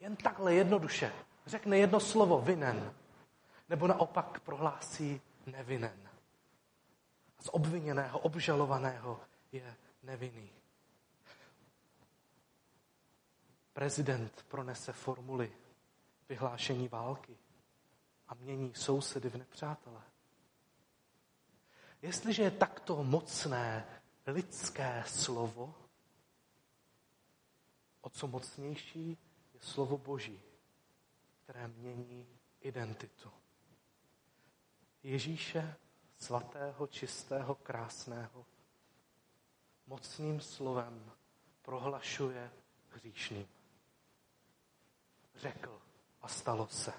Jen 0.00 0.16
takhle 0.16 0.54
jednoduše 0.54 1.12
řekne 1.46 1.78
jedno 1.78 2.00
slovo 2.00 2.40
vinen, 2.40 2.94
nebo 3.68 3.86
naopak 3.86 4.40
prohlásí 4.40 5.20
nevinen. 5.46 6.08
Z 7.40 7.48
obviněného, 7.52 8.18
obžalovaného 8.18 9.20
je 9.52 9.74
nevinný. 10.02 10.57
Prezident 13.78 14.42
pronese 14.48 14.92
formuly 14.92 15.52
vyhlášení 16.28 16.88
války 16.88 17.38
a 18.28 18.34
mění 18.34 18.74
sousedy 18.74 19.28
v 19.28 19.36
nepřátele. 19.36 20.02
Jestliže 22.02 22.42
je 22.42 22.50
takto 22.50 23.04
mocné 23.04 23.86
lidské 24.26 25.04
slovo, 25.06 25.74
o 28.00 28.10
co 28.10 28.26
mocnější 28.26 29.18
je 29.54 29.60
slovo 29.60 29.98
Boží, 29.98 30.40
které 31.42 31.68
mění 31.68 32.26
identitu. 32.60 33.30
Ježíše 35.02 35.76
svatého, 36.16 36.86
čistého, 36.86 37.54
krásného, 37.54 38.46
mocným 39.86 40.40
slovem 40.40 41.12
prohlašuje 41.62 42.50
hříšným. 42.88 43.57
Řekl 45.38 45.80
a 46.22 46.28
stalo 46.28 46.68
se. 46.68 46.92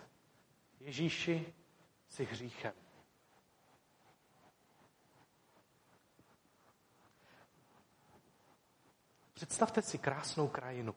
Ježíši 0.79 1.53
si 2.09 2.25
hříchem. 2.25 2.73
Představte 9.33 9.81
si 9.81 9.97
krásnou 9.97 10.47
krajinu. 10.47 10.95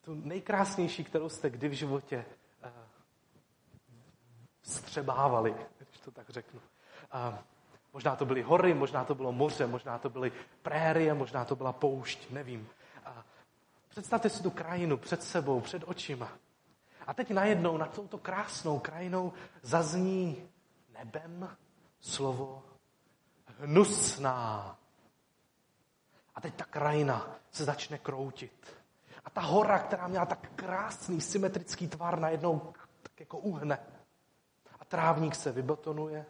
Tu 0.00 0.14
nejkrásnější, 0.14 1.04
kterou 1.04 1.28
jste 1.28 1.50
kdy 1.50 1.68
v 1.68 1.72
životě 1.72 2.24
uh, 2.64 2.70
střebávali, 4.62 5.54
když 5.78 6.00
to 6.00 6.10
tak 6.10 6.30
řeknu. 6.30 6.60
Uh, 7.30 7.38
možná 7.92 8.16
to 8.16 8.26
byly 8.26 8.42
hory, 8.42 8.74
možná 8.74 9.04
to 9.04 9.14
bylo 9.14 9.32
moře, 9.32 9.66
možná 9.66 9.98
to 9.98 10.10
byly 10.10 10.32
prérie, 10.62 11.14
možná 11.14 11.44
to 11.44 11.56
byla 11.56 11.72
poušť, 11.72 12.30
nevím. 12.30 12.68
Představte 13.98 14.30
si 14.30 14.42
tu 14.42 14.50
krajinu 14.50 14.96
před 14.96 15.22
sebou, 15.22 15.60
před 15.60 15.82
očima. 15.86 16.32
A 17.06 17.14
teď 17.14 17.30
najednou 17.30 17.76
nad 17.76 17.94
touto 17.94 18.18
krásnou 18.18 18.78
krajinou 18.78 19.32
zazní 19.62 20.48
nebem 20.98 21.56
slovo 22.00 22.64
hnusná. 23.46 24.78
A 26.34 26.40
teď 26.40 26.54
ta 26.54 26.64
krajina 26.64 27.36
se 27.50 27.64
začne 27.64 27.98
kroutit. 27.98 28.76
A 29.24 29.30
ta 29.30 29.40
hora, 29.40 29.78
která 29.78 30.08
měla 30.08 30.26
tak 30.26 30.52
krásný 30.56 31.20
symetrický 31.20 31.88
tvar, 31.88 32.18
najednou 32.20 32.72
tak 33.02 33.20
jako 33.20 33.38
uhne. 33.38 33.78
A 34.80 34.84
trávník 34.84 35.34
se 35.34 35.52
vybetonuje 35.52 36.26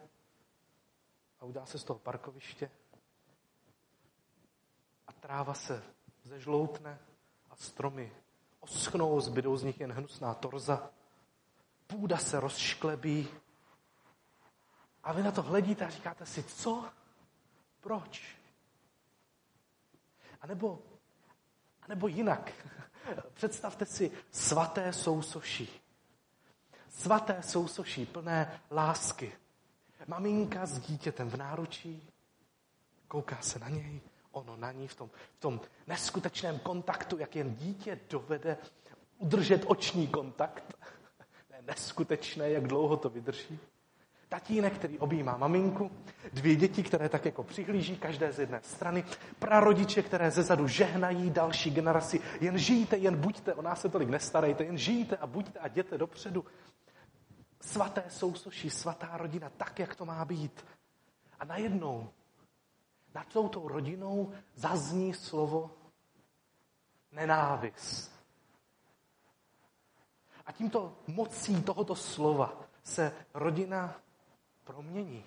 a 1.41 1.45
udá 1.45 1.67
se 1.67 1.79
z 1.79 1.85
toho 1.85 1.99
parkoviště. 1.99 2.71
A 5.07 5.13
tráva 5.13 5.55
se 5.55 5.83
zežloutne 6.23 6.99
stromy 7.59 8.13
oschnou, 8.61 9.21
zbydou 9.21 9.57
z 9.57 9.63
nich 9.63 9.81
jen 9.81 9.93
hnusná 9.93 10.35
torza. 10.35 10.91
Půda 11.87 12.17
se 12.17 12.41
rozšklebí. 12.41 13.29
A 15.03 15.13
vy 15.13 15.23
na 15.23 15.33
to 15.33 15.43
hledíte 15.43 15.87
a 15.87 15.91
říkáte 15.91 16.27
si, 16.27 16.43
co? 16.43 16.85
Proč? 17.81 18.37
A 20.41 20.47
nebo, 20.47 20.83
a 21.83 21.89
nebo 21.89 22.09
jinak. 22.09 22.53
Představte 23.35 23.87
si 23.87 24.13
svaté 24.31 24.93
sousoší. 24.93 25.81
Svaté 26.89 27.43
sousoší 27.43 28.07
plné 28.07 28.61
lásky. 28.71 29.33
Maminka 30.07 30.67
s 30.67 30.79
dítětem 30.81 31.31
v 31.31 31.37
náručí, 31.37 32.11
kouká 33.09 33.41
se 33.41 33.59
na 33.59 33.69
něj, 33.69 34.01
ono 34.39 34.57
na 34.57 34.73
ní 34.73 34.89
v 34.89 34.95
tom, 34.95 35.11
v 35.37 35.41
tom 35.41 35.61
neskutečném 35.87 36.59
kontaktu, 36.59 37.19
jak 37.19 37.37
jen 37.37 37.55
dítě 37.55 37.99
dovede 38.11 38.57
udržet 39.19 39.65
oční 39.67 40.09
kontakt. 40.09 40.77
Ne, 41.51 41.63
neskutečné, 41.67 42.51
jak 42.51 42.67
dlouho 42.67 42.97
to 42.97 43.09
vydrží. 43.09 43.59
Tatínek, 44.29 44.75
který 44.75 44.99
objímá 44.99 45.37
maminku, 45.37 45.91
dvě 46.33 46.57
děti, 46.57 46.83
které 46.83 47.09
tak 47.09 47.25
jako 47.25 47.43
přihlíží, 47.43 47.97
každé 47.97 48.33
z 48.33 48.39
jedné 48.39 48.61
strany, 48.63 49.05
prarodiče, 49.39 50.03
které 50.03 50.31
zezadu 50.31 50.69
žehnají 50.69 51.31
další 51.31 51.71
generaci, 51.71 52.21
jen 52.41 52.59
žijte, 52.59 52.97
jen 52.97 53.17
buďte, 53.17 53.55
o 53.55 53.63
nás 53.63 53.81
se 53.81 53.89
tolik 53.89 54.09
nestarejte, 54.09 54.65
jen 54.65 54.79
žijte 54.79 55.17
a 55.17 55.27
buďte 55.27 55.59
a 55.59 55.67
jděte 55.67 55.99
dopředu. 55.99 56.45
Svaté 57.61 58.05
sousoší, 58.09 58.71
svatá 58.71 59.17
rodina, 59.17 59.51
tak, 59.57 59.79
jak 59.79 59.95
to 59.95 60.05
má 60.05 60.25
být. 60.25 60.65
A 61.41 61.45
najednou 61.45 62.11
nad 63.15 63.27
touto 63.27 63.69
rodinou 63.69 64.33
zazní 64.55 65.15
slovo 65.15 65.71
nenávist. 67.13 68.13
A 70.47 70.53
tímto 70.53 70.97
mocí 71.07 71.63
tohoto 71.63 71.95
slova 71.95 72.61
se 72.83 73.13
rodina 73.35 74.01
promění. 74.65 75.25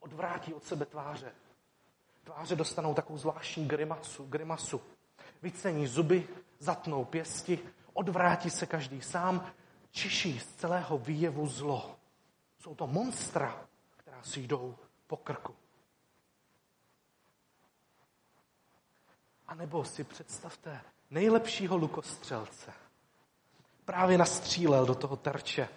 Odvrátí 0.00 0.54
od 0.54 0.64
sebe 0.64 0.86
tváře. 0.86 1.32
Tváře 2.24 2.56
dostanou 2.56 2.94
takovou 2.94 3.18
zvláštní 3.18 3.68
grimasu, 3.68 4.24
grimasu. 4.24 4.80
Vycení 5.42 5.86
zuby, 5.86 6.28
zatnou 6.58 7.04
pěsti, 7.04 7.58
odvrátí 7.92 8.50
se 8.50 8.66
každý 8.66 9.02
sám, 9.02 9.52
čiší 9.90 10.38
z 10.38 10.54
celého 10.54 10.98
výjevu 10.98 11.46
zlo. 11.46 11.96
Jsou 12.58 12.74
to 12.74 12.86
monstra, 12.86 13.66
která 13.96 14.22
si 14.22 14.40
jdou 14.40 14.76
po 15.06 15.16
krku. 15.16 15.54
A 19.48 19.54
nebo 19.54 19.84
si 19.84 20.04
představte 20.04 20.80
nejlepšího 21.10 21.76
lukostřelce. 21.76 22.72
Právě 23.84 24.18
nastřílel 24.18 24.86
do 24.86 24.94
toho 24.94 25.16
terče 25.16 25.68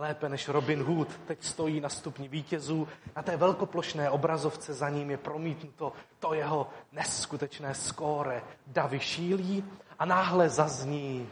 lépe 0.00 0.28
než 0.28 0.48
Robin 0.48 0.82
Hood, 0.82 1.20
teď 1.26 1.44
stojí 1.44 1.80
na 1.80 1.88
stupni 1.88 2.28
vítězů. 2.28 2.88
Na 3.16 3.22
té 3.22 3.36
velkoplošné 3.36 4.10
obrazovce 4.10 4.74
za 4.74 4.88
ním 4.88 5.10
je 5.10 5.16
promítnuto 5.16 5.92
to 6.18 6.34
jeho 6.34 6.70
neskutečné 6.92 7.74
skóre. 7.74 8.42
Davy 8.66 9.00
šílí 9.00 9.64
a 9.98 10.04
náhle 10.04 10.48
zazní 10.48 11.28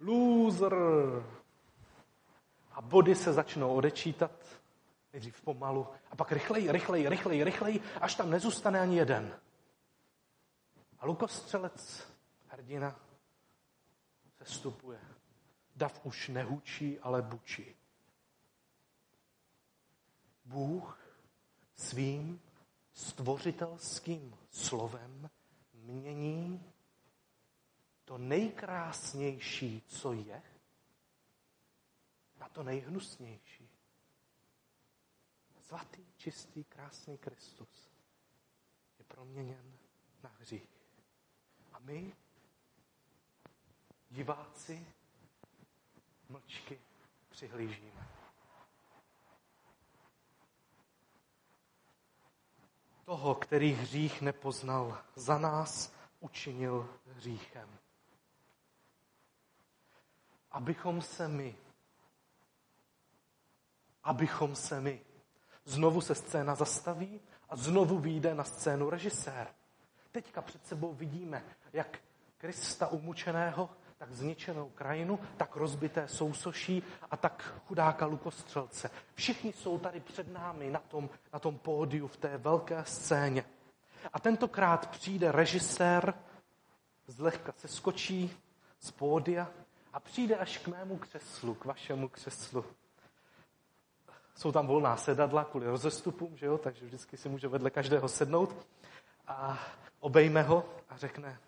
loser. 0.00 0.74
A 2.72 2.80
body 2.80 3.14
se 3.14 3.32
začnou 3.32 3.74
odečítat, 3.74 4.30
nejdřív 5.12 5.40
pomalu, 5.40 5.86
a 6.10 6.16
pak 6.16 6.32
rychleji, 6.32 6.72
rychleji, 6.72 7.08
rychleji, 7.08 7.44
rychleji, 7.44 7.80
až 8.00 8.14
tam 8.14 8.30
nezůstane 8.30 8.80
ani 8.80 8.96
jeden. 8.96 9.32
Lukostřelec, 11.06 12.12
hrdina, 12.46 13.00
se 14.38 14.44
stupuje 14.44 15.00
dav 15.76 16.06
už 16.06 16.28
nehučí, 16.28 17.00
ale 17.00 17.22
bučí. 17.22 17.76
Bůh 20.44 21.00
svým 21.74 22.42
stvořitelským 22.92 24.36
slovem 24.50 25.30
mění 25.72 26.72
to 28.04 28.18
nejkrásnější, 28.18 29.82
co 29.86 30.12
je, 30.12 30.42
na 32.40 32.48
to 32.48 32.62
nejhnusnější. 32.62 33.68
Svatý, 35.60 36.06
čistý, 36.16 36.64
krásný 36.64 37.18
Kristus 37.18 37.90
je 38.98 39.04
proměněn 39.04 39.78
na 40.22 40.30
hřích. 40.38 40.75
A 41.76 41.78
my, 41.78 42.12
diváci, 44.10 44.86
mlčky 46.28 46.80
přihlížíme. 47.28 48.08
Toho, 53.04 53.34
který 53.34 53.72
hřích 53.72 54.20
nepoznal, 54.22 55.02
za 55.14 55.38
nás 55.38 55.92
učinil 56.20 56.98
hříchem. 57.06 57.78
Abychom 60.50 61.02
se 61.02 61.28
my, 61.28 61.56
abychom 64.02 64.56
se 64.56 64.80
my, 64.80 65.04
znovu 65.64 66.00
se 66.00 66.14
scéna 66.14 66.54
zastaví 66.54 67.20
a 67.48 67.56
znovu 67.56 67.98
vyjde 67.98 68.34
na 68.34 68.44
scénu 68.44 68.90
režisér. 68.90 69.54
Teďka 70.12 70.42
před 70.42 70.66
sebou 70.66 70.94
vidíme 70.94 71.44
jak 71.76 71.98
Krista 72.38 72.86
umučeného, 72.86 73.70
tak 73.98 74.12
zničenou 74.12 74.68
krajinu, 74.68 75.18
tak 75.36 75.56
rozbité 75.56 76.08
sousoší 76.08 76.82
a 77.10 77.16
tak 77.16 77.54
chudáka 77.66 78.06
lukostřelce. 78.06 78.90
Všichni 79.14 79.52
jsou 79.52 79.78
tady 79.78 80.00
před 80.00 80.32
námi 80.32 80.70
na 80.70 80.80
tom, 80.80 81.10
na 81.32 81.38
tom 81.38 81.58
pódiu 81.58 82.06
v 82.06 82.16
té 82.16 82.38
velké 82.38 82.84
scéně. 82.84 83.44
A 84.12 84.20
tentokrát 84.20 84.90
přijde 84.90 85.32
režisér, 85.32 86.14
zlehka 87.06 87.52
se 87.52 87.68
skočí 87.68 88.36
z 88.80 88.90
pódia 88.90 89.50
a 89.92 90.00
přijde 90.00 90.36
až 90.36 90.58
k 90.58 90.68
mému 90.68 90.98
křeslu, 90.98 91.54
k 91.54 91.64
vašemu 91.64 92.08
křeslu. 92.08 92.64
Jsou 94.34 94.52
tam 94.52 94.66
volná 94.66 94.96
sedadla 94.96 95.44
kvůli 95.44 95.66
rozestupům, 95.66 96.36
že 96.36 96.46
jo? 96.46 96.58
takže 96.58 96.84
vždycky 96.84 97.16
si 97.16 97.28
může 97.28 97.48
vedle 97.48 97.70
každého 97.70 98.08
sednout 98.08 98.66
a 99.26 99.58
obejme 100.00 100.42
ho 100.42 100.68
a 100.88 100.96
řekne, 100.96 101.38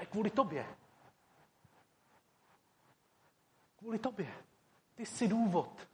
je 0.00 0.06
kvůli 0.06 0.30
tobě. 0.30 0.76
Kvůli 3.76 3.98
tobě. 3.98 4.34
Ty 4.94 5.06
jsi 5.06 5.28
důvod. 5.28 5.88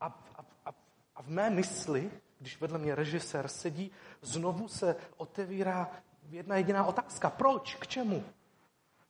A, 0.00 0.06
a, 0.06 0.44
a, 0.64 0.74
a 1.14 1.22
v 1.22 1.28
mé 1.28 1.50
mysli, 1.50 2.20
když 2.38 2.60
vedle 2.60 2.78
mě 2.78 2.94
režisér 2.94 3.48
sedí, 3.48 3.92
znovu 4.20 4.68
se 4.68 4.96
otevírá 5.16 5.90
jedna 6.28 6.56
jediná 6.56 6.84
otázka. 6.84 7.30
Proč? 7.30 7.74
K 7.74 7.86
čemu? 7.86 8.24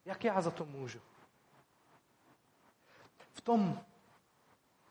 Jak 0.04 0.24
já 0.24 0.42
za 0.42 0.50
to 0.50 0.64
můžu? 0.64 1.00
V 3.32 3.40
tom 3.40 3.80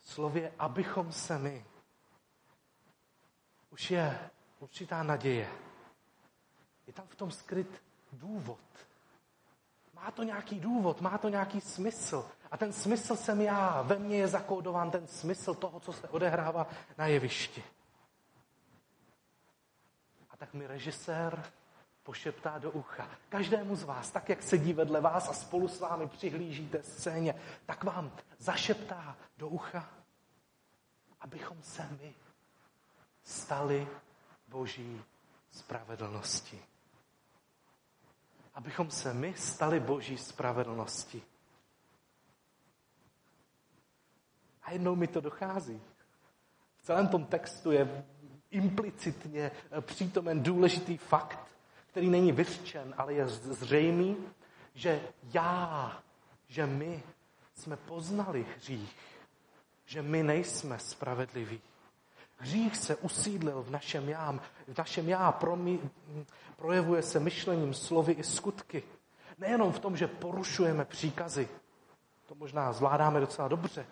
slově, 0.01 0.53
abychom 0.59 1.11
se 1.11 1.39
my, 1.39 1.65
už 3.69 3.91
je 3.91 4.29
určitá 4.59 5.03
naděje. 5.03 5.51
Je 6.87 6.93
tam 6.93 7.07
v 7.07 7.15
tom 7.15 7.31
skryt 7.31 7.81
důvod. 8.13 8.59
Má 9.93 10.11
to 10.11 10.23
nějaký 10.23 10.59
důvod, 10.59 11.01
má 11.01 11.17
to 11.17 11.29
nějaký 11.29 11.61
smysl. 11.61 12.29
A 12.51 12.57
ten 12.57 12.73
smysl 12.73 13.15
jsem 13.15 13.41
já. 13.41 13.81
Ve 13.81 13.99
mně 13.99 14.17
je 14.17 14.27
zakódován 14.27 14.91
ten 14.91 15.07
smysl 15.07 15.53
toho, 15.53 15.79
co 15.79 15.93
se 15.93 16.09
odehrává 16.09 16.67
na 16.97 17.07
jevišti. 17.07 17.63
A 20.29 20.37
tak 20.37 20.53
mi 20.53 20.67
režisér 20.67 21.43
pošeptá 22.03 22.57
do 22.57 22.71
ucha. 22.71 23.09
Každému 23.29 23.75
z 23.75 23.83
vás, 23.83 24.11
tak 24.11 24.29
jak 24.29 24.43
sedí 24.43 24.73
vedle 24.73 25.01
vás 25.01 25.29
a 25.29 25.33
spolu 25.33 25.67
s 25.67 25.79
vámi 25.79 26.07
přihlížíte 26.07 26.83
scéně, 26.83 27.41
tak 27.65 27.83
vám 27.83 28.11
zašeptá 28.37 29.17
do 29.37 29.47
ucha, 29.47 29.89
abychom 31.21 31.63
se 31.63 31.87
my 32.01 32.13
stali 33.23 33.87
boží 34.47 35.01
spravedlnosti. 35.51 36.74
Abychom 38.55 38.91
se 38.91 39.13
my 39.13 39.33
stali 39.37 39.79
boží 39.79 40.17
spravedlnosti. 40.17 41.21
A 44.63 44.71
jednou 44.71 44.95
mi 44.95 45.07
to 45.07 45.21
dochází. 45.21 45.81
V 46.77 46.83
celém 46.83 47.07
tom 47.07 47.25
textu 47.25 47.71
je 47.71 48.05
implicitně 48.51 49.51
přítomen 49.81 50.43
důležitý 50.43 50.97
fakt, 50.97 51.39
který 51.87 52.09
není 52.09 52.31
vyřčen, 52.31 52.93
ale 52.97 53.13
je 53.13 53.27
zřejmý, 53.27 54.17
že 54.73 55.01
já, 55.33 56.03
že 56.47 56.65
my 56.65 57.03
jsme 57.53 57.77
poznali 57.77 58.45
hřích, 58.55 58.95
že 59.85 60.01
my 60.01 60.23
nejsme 60.23 60.79
spravedliví. 60.79 61.61
Hřích 62.37 62.75
se 62.75 62.95
usídlil 62.95 63.63
v 63.63 63.71
našem 63.71 64.09
já. 64.09 64.39
V 64.67 64.77
našem 64.77 65.09
já 65.09 65.31
promí, 65.31 65.89
projevuje 66.55 67.01
se 67.01 67.19
myšlením, 67.19 67.73
slovy 67.73 68.13
i 68.13 68.23
skutky. 68.23 68.83
Nejenom 69.37 69.71
v 69.71 69.79
tom, 69.79 69.97
že 69.97 70.07
porušujeme 70.07 70.85
příkazy, 70.85 71.49
to 72.25 72.35
možná 72.35 72.73
zvládáme 72.73 73.19
docela 73.19 73.47
dobře, 73.47 73.85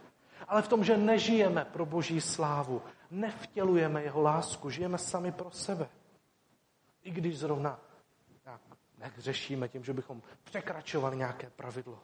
ale 0.47 0.61
v 0.61 0.67
tom, 0.67 0.83
že 0.83 0.97
nežijeme 0.97 1.65
pro 1.65 1.85
boží 1.85 2.21
slávu, 2.21 2.81
nevtělujeme 3.11 4.03
jeho 4.03 4.21
lásku, 4.21 4.69
žijeme 4.69 4.97
sami 4.97 5.31
pro 5.31 5.51
sebe. 5.51 5.89
I 7.03 7.11
když 7.11 7.39
zrovna 7.39 7.79
jak 9.03 9.19
řešíme 9.19 9.69
tím, 9.69 9.83
že 9.83 9.93
bychom 9.93 10.21
překračovali 10.43 11.17
nějaké 11.17 11.49
pravidlo. 11.49 11.99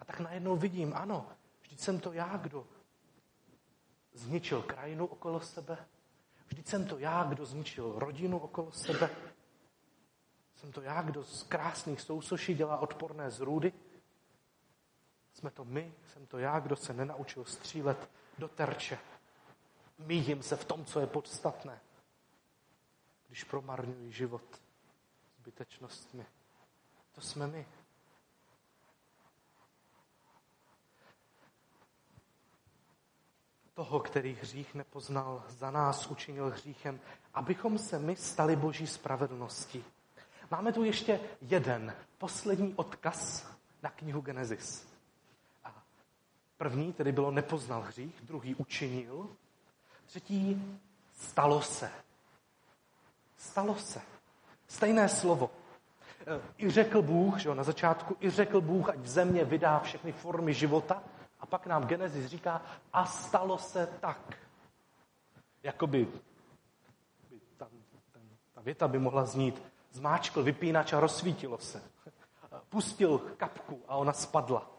A 0.00 0.04
tak 0.04 0.20
najednou 0.20 0.56
vidím, 0.56 0.92
ano, 0.96 1.26
vždyť 1.62 1.80
jsem 1.80 2.00
to 2.00 2.12
já, 2.12 2.36
kdo 2.36 2.66
zničil 4.18 4.62
krajinu 4.62 5.06
okolo 5.06 5.40
sebe. 5.40 5.78
Vždyť 6.46 6.68
jsem 6.68 6.86
to 6.86 6.98
já, 6.98 7.24
kdo 7.24 7.46
zničil 7.46 7.98
rodinu 7.98 8.38
okolo 8.38 8.72
sebe. 8.72 9.10
Jsem 10.56 10.72
to 10.72 10.82
já, 10.82 11.02
kdo 11.02 11.24
z 11.24 11.42
krásných 11.42 12.00
sousoší 12.00 12.54
dělá 12.54 12.78
odporné 12.78 13.30
zrůdy. 13.30 13.72
Jsme 15.32 15.50
to 15.50 15.64
my, 15.64 15.94
jsem 16.12 16.26
to 16.26 16.38
já, 16.38 16.60
kdo 16.60 16.76
se 16.76 16.92
nenaučil 16.92 17.44
střílet 17.44 18.10
do 18.38 18.48
terče. 18.48 18.98
Míjím 19.98 20.42
se 20.42 20.56
v 20.56 20.64
tom, 20.64 20.84
co 20.84 21.00
je 21.00 21.06
podstatné, 21.06 21.80
když 23.26 23.44
promarňuji 23.44 24.12
život 24.12 24.60
zbytečnostmi. 25.38 26.26
To 27.12 27.20
jsme 27.20 27.46
my. 27.46 27.66
Toho, 33.78 34.00
který 34.00 34.34
hřích 34.42 34.74
nepoznal, 34.74 35.42
za 35.48 35.70
nás 35.70 36.06
učinil 36.06 36.50
hříchem, 36.50 37.00
abychom 37.34 37.78
se 37.78 37.98
my 37.98 38.16
stali 38.16 38.56
boží 38.56 38.86
spravedlností. 38.86 39.84
Máme 40.50 40.72
tu 40.72 40.84
ještě 40.84 41.20
jeden, 41.40 41.94
poslední 42.18 42.74
odkaz 42.74 43.46
na 43.82 43.90
knihu 43.90 44.20
Genesis. 44.20 44.88
A 45.64 45.82
první 46.56 46.92
tedy 46.92 47.12
bylo 47.12 47.30
nepoznal 47.30 47.80
hřích, 47.80 48.14
druhý 48.22 48.54
učinil, 48.54 49.28
třetí 50.06 50.62
stalo 51.12 51.62
se. 51.62 51.90
Stalo 53.36 53.76
se. 53.76 54.00
Stejné 54.68 55.08
slovo. 55.08 55.50
E, 56.26 56.40
I 56.58 56.70
řekl 56.70 57.02
Bůh, 57.02 57.38
že 57.38 57.48
jo, 57.48 57.54
na 57.54 57.64
začátku, 57.64 58.16
i 58.20 58.30
řekl 58.30 58.60
Bůh, 58.60 58.88
ať 58.88 59.06
země 59.06 59.44
vydá 59.44 59.78
všechny 59.78 60.12
formy 60.12 60.54
života. 60.54 61.02
Pak 61.48 61.66
nám 61.66 61.86
Genesis 61.86 62.26
říká, 62.26 62.62
a 62.92 63.06
stalo 63.06 63.58
se 63.58 63.86
tak. 64.00 64.38
Jakoby 65.62 66.08
ta, 67.56 67.68
ten, 68.12 68.22
ta 68.54 68.60
věta 68.60 68.88
by 68.88 68.98
mohla 68.98 69.24
znít, 69.24 69.62
zmáčkl 69.92 70.42
vypínač 70.42 70.92
a 70.92 71.00
rozsvítilo 71.00 71.58
se. 71.58 71.82
Pustil 72.68 73.18
kapku 73.18 73.82
a 73.88 73.96
ona 73.96 74.12
spadla. 74.12 74.70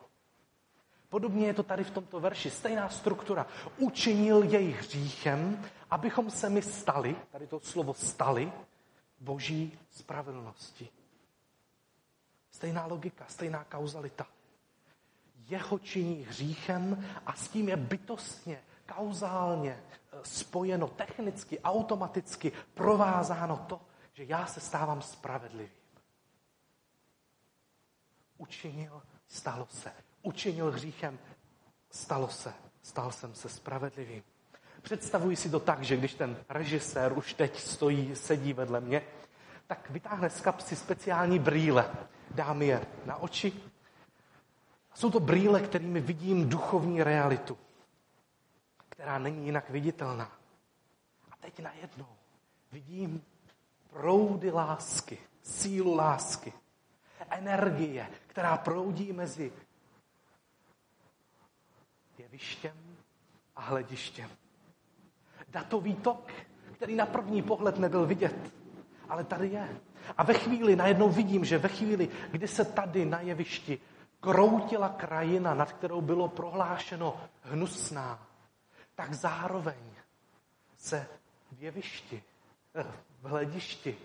Podobně 1.09 1.47
je 1.47 1.53
to 1.53 1.63
tady 1.63 1.83
v 1.83 1.91
tomto 1.91 2.19
verši. 2.19 2.49
Stejná 2.49 2.89
struktura. 2.89 3.47
Učinil 3.77 4.43
jej 4.43 4.71
hříchem, 4.71 5.65
abychom 5.89 6.31
se 6.31 6.49
my 6.49 6.61
stali, 6.61 7.15
tady 7.31 7.47
to 7.47 7.59
slovo 7.59 7.93
stali, 7.93 8.51
boží 9.19 9.79
spravedlnosti. 9.91 10.89
Stejná 12.51 12.85
logika, 12.85 13.25
stejná 13.27 13.63
kauzalita. 13.63 14.27
Jeho 15.49 15.79
činí 15.79 16.25
hříchem 16.29 17.05
a 17.25 17.33
s 17.33 17.47
tím 17.47 17.69
je 17.69 17.77
bytostně, 17.77 18.63
kauzálně 18.95 19.71
eh, 19.71 20.17
spojeno, 20.23 20.87
technicky, 20.87 21.59
automaticky 21.59 22.51
provázáno 22.73 23.57
to, 23.57 23.81
že 24.13 24.23
já 24.23 24.45
se 24.45 24.59
stávám 24.59 25.01
spravedlivým. 25.01 25.79
Učinil, 28.37 29.01
stalo 29.27 29.67
se. 29.69 29.91
Učinil 30.21 30.71
hříchem, 30.71 31.19
stalo 31.89 32.27
se. 32.27 32.53
Stal 32.81 33.11
jsem 33.11 33.35
se 33.35 33.49
spravedlivým. 33.49 34.23
Představuji 34.81 35.35
si 35.35 35.49
to 35.49 35.59
tak, 35.59 35.83
že 35.83 35.97
když 35.97 36.13
ten 36.13 36.37
režisér 36.49 37.17
už 37.17 37.33
teď 37.33 37.59
stojí, 37.59 38.15
sedí 38.15 38.53
vedle 38.53 38.81
mě, 38.81 39.01
tak 39.67 39.89
vytáhne 39.89 40.29
z 40.29 40.41
kapsy 40.41 40.75
speciální 40.75 41.39
brýle. 41.39 41.91
Dá 42.31 42.53
mi 42.53 42.67
je 42.67 42.81
na 43.05 43.15
oči. 43.15 43.68
Jsou 44.99 45.11
to 45.11 45.19
brýle, 45.19 45.61
kterými 45.61 46.01
vidím 46.01 46.49
duchovní 46.49 47.03
realitu, 47.03 47.57
která 48.89 49.19
není 49.19 49.45
jinak 49.45 49.69
viditelná. 49.69 50.31
A 51.31 51.35
teď 51.39 51.59
najednou 51.59 52.07
vidím 52.71 53.23
proudy 53.89 54.51
lásky, 54.51 55.17
sílu 55.41 55.95
lásky, 55.95 56.53
energie, 57.29 58.07
která 58.27 58.57
proudí 58.57 59.13
mezi 59.13 59.51
jevištěm 62.17 62.97
a 63.55 63.61
hledištěm. 63.61 64.29
Datový 65.47 65.95
tok, 65.95 66.31
který 66.73 66.95
na 66.95 67.05
první 67.05 67.41
pohled 67.41 67.77
nebyl 67.77 68.05
vidět, 68.05 68.53
ale 69.09 69.23
tady 69.23 69.47
je. 69.47 69.79
A 70.17 70.23
ve 70.23 70.33
chvíli, 70.33 70.75
najednou 70.75 71.09
vidím, 71.09 71.45
že 71.45 71.57
ve 71.57 71.69
chvíli, 71.69 72.09
kdy 72.31 72.47
se 72.47 72.65
tady 72.65 73.05
na 73.05 73.21
jevišti 73.21 73.79
kroutila 74.19 74.89
krajina, 74.89 75.53
nad 75.53 75.73
kterou 75.73 76.01
bylo 76.01 76.27
prohlášeno 76.27 77.21
hnusná, 77.41 78.27
tak 78.95 79.13
zároveň 79.13 79.95
se 80.77 81.07
v 81.51 81.63
jevišti, 81.63 82.23
eh, 82.75 82.83
v 83.21 83.25
hledišti 83.25 83.97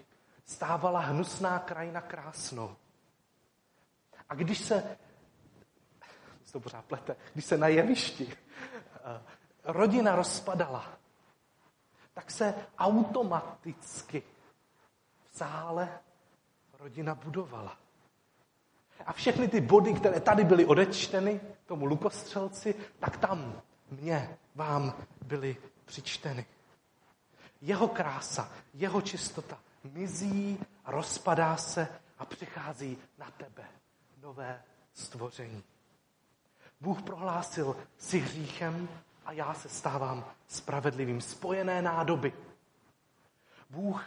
stávala 0.45 1.01
hnusná 1.01 1.59
krajina 1.59 2.01
krásnou. 2.01 2.77
A 4.29 4.35
když 4.35 4.59
se, 4.59 4.97
to 6.53 6.61
pořád 6.61 6.85
plete, 6.85 7.17
když 7.33 7.45
se 7.45 7.59
na 7.59 7.69
jevišti 7.69 8.33
eh, 8.33 9.23
rodina 9.65 10.17
rozpadala, 10.17 10.99
tak 12.15 12.31
se 12.31 12.55
automaticky 12.79 14.23
v 15.31 15.37
sále 15.37 15.99
rodina 16.79 17.15
budovala. 17.15 17.84
A 19.07 19.13
všechny 19.13 19.49
ty 19.49 19.61
body, 19.61 19.95
které 19.95 20.21
tady 20.21 20.45
byly 20.45 20.67
odečteny 20.67 21.41
tomu 21.67 21.85
lukostřelci, 21.85 22.75
tak 22.99 23.17
tam 23.17 23.63
mě, 23.91 24.39
vám 24.55 24.95
byly 25.27 25.57
přičteny. 25.85 26.47
Jeho 27.61 27.89
krása, 27.89 28.53
jeho 28.75 29.01
čistota 29.01 29.59
mizí 29.85 30.59
rozpadá 30.87 31.57
se 31.57 31.89
a 32.19 32.25
přichází 32.25 32.99
na 33.19 33.31
tebe 33.31 33.65
nové 34.23 34.63
stvoření. 34.93 35.63
Bůh 36.81 37.03
prohlásil 37.03 37.77
si 37.99 38.19
hříchem 38.19 38.89
a 39.25 39.33
já 39.33 39.55
se 39.55 39.69
stávám 39.69 40.25
spravedlivým. 40.49 41.21
Spojené 41.21 41.83
nádoby. 41.83 42.33
Bůh 43.71 44.05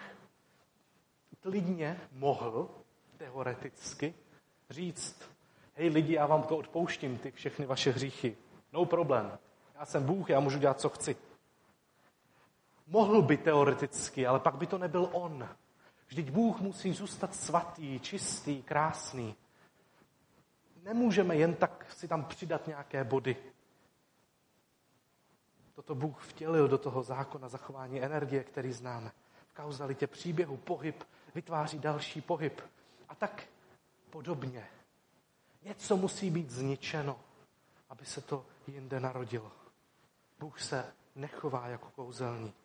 klidně 1.42 2.02
mohl 2.12 2.70
teoreticky 3.18 4.14
říct, 4.70 5.22
hej 5.76 5.90
lidi, 5.90 6.14
já 6.14 6.26
vám 6.26 6.44
to 6.44 6.58
odpouštím, 6.58 7.18
ty 7.18 7.32
všechny 7.32 7.66
vaše 7.66 7.92
hříchy. 7.92 8.38
No 8.74 8.86
problém. 8.86 9.38
Já 9.80 9.86
jsem 9.86 10.06
Bůh, 10.06 10.30
já 10.30 10.40
můžu 10.40 10.60
dělat, 10.60 10.80
co 10.80 10.90
chci. 10.90 11.16
Mohl 12.88 13.22
by 13.22 13.38
teoreticky, 13.38 14.28
ale 14.28 14.40
pak 14.40 14.56
by 14.56 14.68
to 14.68 14.78
nebyl 14.78 15.10
on. 15.12 15.50
Vždyť 16.08 16.30
Bůh 16.30 16.62
musí 16.62 16.94
zůstat 16.94 17.36
svatý, 17.36 18.00
čistý, 18.00 18.64
krásný. 18.64 19.36
Nemůžeme 20.84 21.36
jen 21.36 21.56
tak 21.56 21.86
si 21.98 22.08
tam 22.08 22.26
přidat 22.26 22.68
nějaké 22.68 23.04
body. 23.04 23.36
Toto 25.76 25.96
Bůh 25.96 26.24
vtělil 26.24 26.68
do 26.68 26.78
toho 26.78 27.04
zákona 27.04 27.50
zachování 27.50 28.02
energie, 28.02 28.44
který 28.44 28.72
známe. 28.72 29.12
V 29.52 29.54
kauzalitě 29.54 30.08
příběhu 30.08 30.58
pohyb 30.58 31.04
vytváří 31.36 31.80
další 31.80 32.22
pohyb. 32.22 32.62
A 33.10 33.16
tak 33.16 33.44
podobně. 34.10 34.68
Něco 35.62 35.98
musí 35.98 36.30
být 36.30 36.50
zničeno, 36.50 37.20
aby 37.90 38.06
se 38.06 38.22
to 38.22 38.46
jinde 38.68 39.00
narodilo. 39.00 39.52
Bůh 40.40 40.62
se 40.62 40.94
nechová 41.16 41.68
jako 41.68 41.90
kouzelník. 41.90 42.56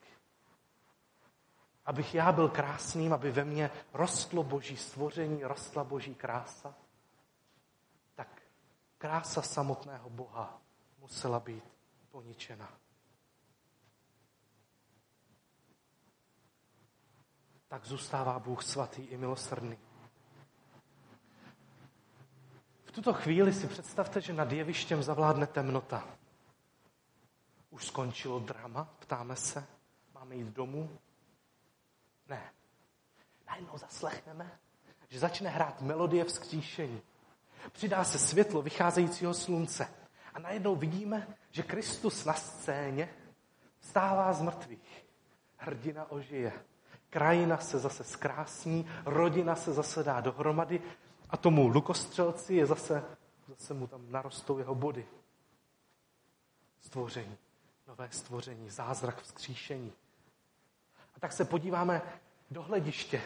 Abych 1.85 2.14
já 2.14 2.33
byl 2.33 2.48
krásným, 2.48 3.12
aby 3.12 3.31
ve 3.31 3.44
mně 3.44 3.70
rostlo 3.92 4.42
boží 4.42 4.76
stvoření, 4.76 5.44
rostla 5.44 5.85
boží 5.85 6.14
krása, 6.14 6.74
tak 8.14 8.42
krása 8.98 9.42
samotného 9.42 10.11
Boha 10.11 10.62
musela 10.98 11.40
být 11.40 11.64
poničena. 12.11 12.72
Tak 17.68 17.85
zůstává 17.87 18.38
Bůh 18.38 18.62
svatý 18.62 19.02
i 19.02 19.16
milosrdný. 19.16 19.78
Tuto 22.92 23.12
chvíli 23.12 23.52
si 23.52 23.66
představte, 23.66 24.20
že 24.20 24.33
nad 24.33 24.52
jevištěm 24.52 25.02
zavládne 25.02 25.46
temnota. 25.46 26.09
Už 27.70 27.87
skončilo 27.87 28.38
drama, 28.38 28.88
ptáme 28.98 29.37
se, 29.37 29.64
máme 30.14 30.35
jít 30.35 30.46
domů? 30.46 30.98
Ne. 32.28 32.52
Najednou 33.46 33.78
zaslechneme, 33.78 34.59
že 35.09 35.18
začne 35.18 35.50
hrát 35.50 35.81
melodie 35.81 36.24
vzkříšení. 36.24 37.02
Přidá 37.72 38.05
se 38.05 38.18
světlo 38.18 38.62
vycházejícího 38.62 39.35
slunce. 39.35 39.88
A 40.35 40.38
najednou 40.38 40.76
vidíme, 40.76 41.26
že 41.50 41.62
Kristus 41.62 42.24
na 42.24 42.35
scéně 42.35 43.09
stává 43.81 44.33
z 44.33 44.42
mrtvých. 44.42 45.07
Hrdina 45.57 46.11
ožije. 46.11 46.52
Krajina 47.11 47.59
se 47.59 47.78
zase 47.78 48.05
zkrásní, 48.05 48.90
rodina 49.05 49.57
se 49.57 49.72
zase 49.72 50.02
dá 50.02 50.20
dohromady 50.20 50.83
a 51.32 51.36
tomu 51.36 51.68
lukostřelci 51.68 52.54
je 52.54 52.66
zase, 52.66 53.04
zase 53.48 53.74
mu 53.74 53.86
tam 53.86 54.10
narostou 54.10 54.58
jeho 54.58 54.74
body. 54.74 55.06
Stvoření, 56.80 57.38
nové 57.88 58.08
stvoření, 58.10 58.70
zázrak 58.70 59.22
vzkříšení. 59.22 59.92
A 61.16 61.20
tak 61.20 61.32
se 61.32 61.44
podíváme 61.44 62.02
do 62.50 62.62
hlediště. 62.62 63.22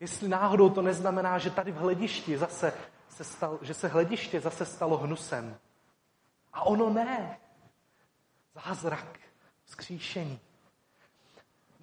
Jestli 0.00 0.28
náhodou 0.28 0.70
to 0.70 0.82
neznamená, 0.82 1.38
že 1.38 1.50
tady 1.50 1.72
v 1.72 1.76
hledišti 1.76 2.38
zase 2.38 2.72
se 3.08 3.24
stal, 3.24 3.58
že 3.62 3.74
se 3.74 3.88
hlediště 3.88 4.40
zase 4.40 4.66
stalo 4.66 4.96
hnusem. 4.96 5.58
A 6.52 6.62
ono 6.62 6.90
ne. 6.90 7.40
Zázrak, 8.54 9.18
vzkříšení. 9.64 10.40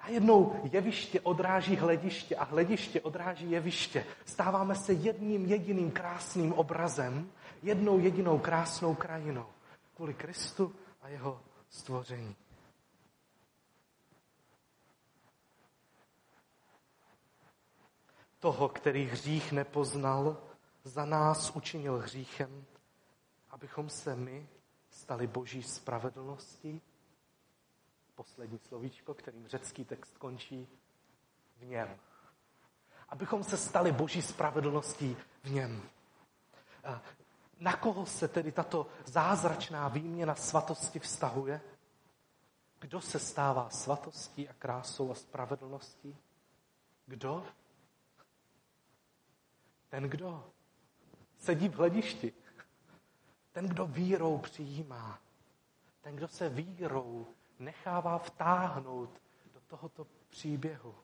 Najednou 0.04 0.60
jeviště 0.64 1.22
odráží 1.22 1.76
hlediště 1.76 2.36
a 2.36 2.44
hlediště 2.44 3.02
odráží 3.02 3.52
jeviště. 3.52 4.06
Stáváme 4.26 4.76
se 4.76 4.94
jedním 4.94 5.46
jediným 5.46 5.92
krásným 5.92 6.54
obrazem, 6.54 7.32
jednou 7.64 8.00
jedinou 8.00 8.40
krásnou 8.40 8.96
krajinou 8.96 9.46
kvůli 9.96 10.14
Kristu 10.14 10.76
a 11.02 11.08
jeho 11.08 11.42
stvoření. 11.70 12.36
Toho, 18.40 18.70
který 18.70 19.06
hřích 19.06 19.52
nepoznal, 19.52 20.38
za 20.84 21.06
nás 21.06 21.52
učinil 21.56 21.98
hříchem, 21.98 22.66
abychom 23.50 23.90
se 23.90 24.16
my 24.16 24.48
stali 24.90 25.28
boží 25.28 25.64
spravedlností 25.64 26.82
poslední 28.16 28.60
slovíčko, 28.60 29.14
kterým 29.14 29.48
řecký 29.48 29.86
text 29.86 30.18
končí, 30.18 30.68
v 31.58 31.66
něm. 31.66 32.00
Abychom 33.10 33.44
se 33.44 33.58
stali 33.58 33.92
boží 33.92 34.22
spravedlností 34.22 35.18
v 35.44 35.52
něm. 35.52 35.90
Na 37.60 37.76
koho 37.76 38.06
se 38.06 38.28
tedy 38.28 38.52
tato 38.52 38.88
zázračná 39.06 39.88
výměna 39.88 40.36
svatosti 40.36 41.00
vztahuje? 41.00 41.62
Kdo 42.80 43.02
se 43.02 43.20
stává 43.20 43.70
svatostí 43.70 44.50
a 44.50 44.54
krásou 44.54 45.12
a 45.12 45.16
spravedlností? 45.16 46.18
Kdo? 47.06 47.46
Ten, 49.90 50.04
kdo 50.04 50.52
sedí 51.38 51.70
v 51.70 51.76
hledišti. 51.76 52.34
Ten, 53.52 53.68
kdo 53.68 53.86
vírou 53.86 54.38
přijímá. 54.38 55.20
Ten, 56.02 56.16
kdo 56.16 56.28
se 56.28 56.50
vírou 56.50 57.28
nechává 57.60 58.18
vtáhnout 58.18 59.22
do 59.54 59.60
tohoto 59.68 60.08
příběhu. 60.30 60.96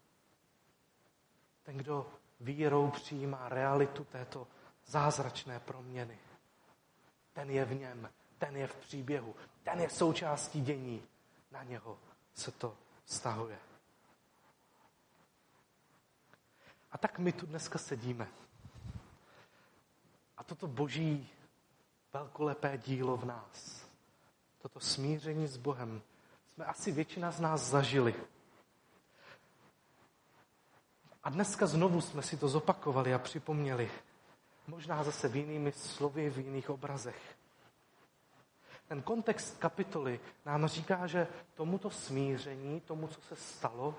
Ten, 1.63 1.77
kdo 1.77 2.11
vírou 2.39 2.91
přijímá 2.91 3.49
realitu 3.49 4.03
této 4.03 4.47
zázračné 4.85 5.59
proměny. 5.59 6.19
Ten 7.33 7.49
je 7.49 7.65
v 7.65 7.73
něm, 7.79 8.09
ten 8.37 8.55
je 8.55 8.67
v 8.67 8.75
příběhu, 8.75 9.35
ten 9.63 9.79
je 9.79 9.89
součástí 9.89 10.61
dění. 10.61 11.03
Na 11.51 11.63
něho 11.63 11.99
se 12.33 12.51
to 12.51 12.77
stahuje. 13.05 13.59
A 16.91 16.97
tak 16.97 17.19
my 17.19 17.31
tu 17.31 17.45
dneska 17.45 17.79
sedíme. 17.79 18.27
A 20.37 20.43
toto 20.43 20.67
boží 20.67 21.29
velkolepé 22.13 22.77
dílo 22.77 23.17
v 23.17 23.25
nás, 23.25 23.85
toto 24.61 24.79
smíření 24.79 25.47
s 25.47 25.57
Bohem, 25.57 26.01
jsme 26.59 26.65
asi 26.65 26.91
většina 26.91 27.31
z 27.31 27.39
nás 27.39 27.61
zažili. 27.61 28.15
A 31.23 31.29
dneska 31.29 31.67
znovu 31.67 32.01
jsme 32.01 32.21
si 32.21 32.37
to 32.37 32.47
zopakovali 32.47 33.13
a 33.13 33.19
připomněli. 33.19 33.91
Možná 34.67 35.03
zase 35.03 35.27
v 35.27 35.35
jinými 35.35 35.71
slovy, 35.71 36.29
v 36.29 36.37
jiných 36.37 36.69
obrazech. 36.69 37.37
Ten 38.87 39.01
kontext 39.01 39.57
kapitoly 39.57 40.19
nám 40.45 40.67
říká, 40.67 41.07
že 41.07 41.27
tomuto 41.53 41.89
smíření, 41.89 42.81
tomu, 42.81 43.07
co 43.07 43.21
se 43.21 43.35
stalo, 43.35 43.95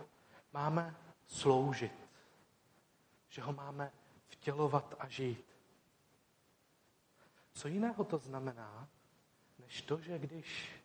máme 0.53 0.95
sloužit. 1.27 1.93
Že 3.29 3.43
ho 3.43 3.53
máme 3.53 3.93
vtělovat 4.29 4.95
a 4.99 5.09
žít. 5.09 5.47
Co 7.53 7.69
jiného 7.69 8.05
to 8.05 8.19
znamená, 8.19 8.89
než 9.59 9.83
to, 9.83 10.01
že 10.01 10.19
když 10.19 10.80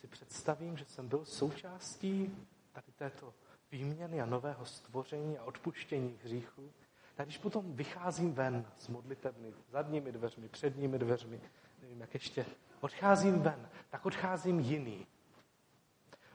si 0.00 0.06
představím, 0.06 0.76
že 0.76 0.84
jsem 0.84 1.08
byl 1.08 1.24
součástí 1.24 2.46
tady 2.72 2.92
této 2.96 3.34
výměny 3.72 4.20
a 4.20 4.26
nového 4.26 4.66
stvoření 4.66 5.38
a 5.38 5.44
odpuštění 5.44 6.18
hříchů, 6.24 6.72
tak 7.14 7.26
když 7.26 7.38
potom 7.38 7.76
vycházím 7.76 8.32
ven 8.32 8.66
s 8.78 8.88
modlitebny, 8.88 9.54
zadními 9.70 10.12
dveřmi, 10.12 10.48
předními 10.48 10.98
dveřmi, 10.98 11.40
nevím, 11.82 12.00
jak 12.00 12.14
ještě, 12.14 12.46
odcházím 12.80 13.40
ven, 13.40 13.68
tak 13.90 14.06
odcházím 14.06 14.60
jiný. 14.60 15.06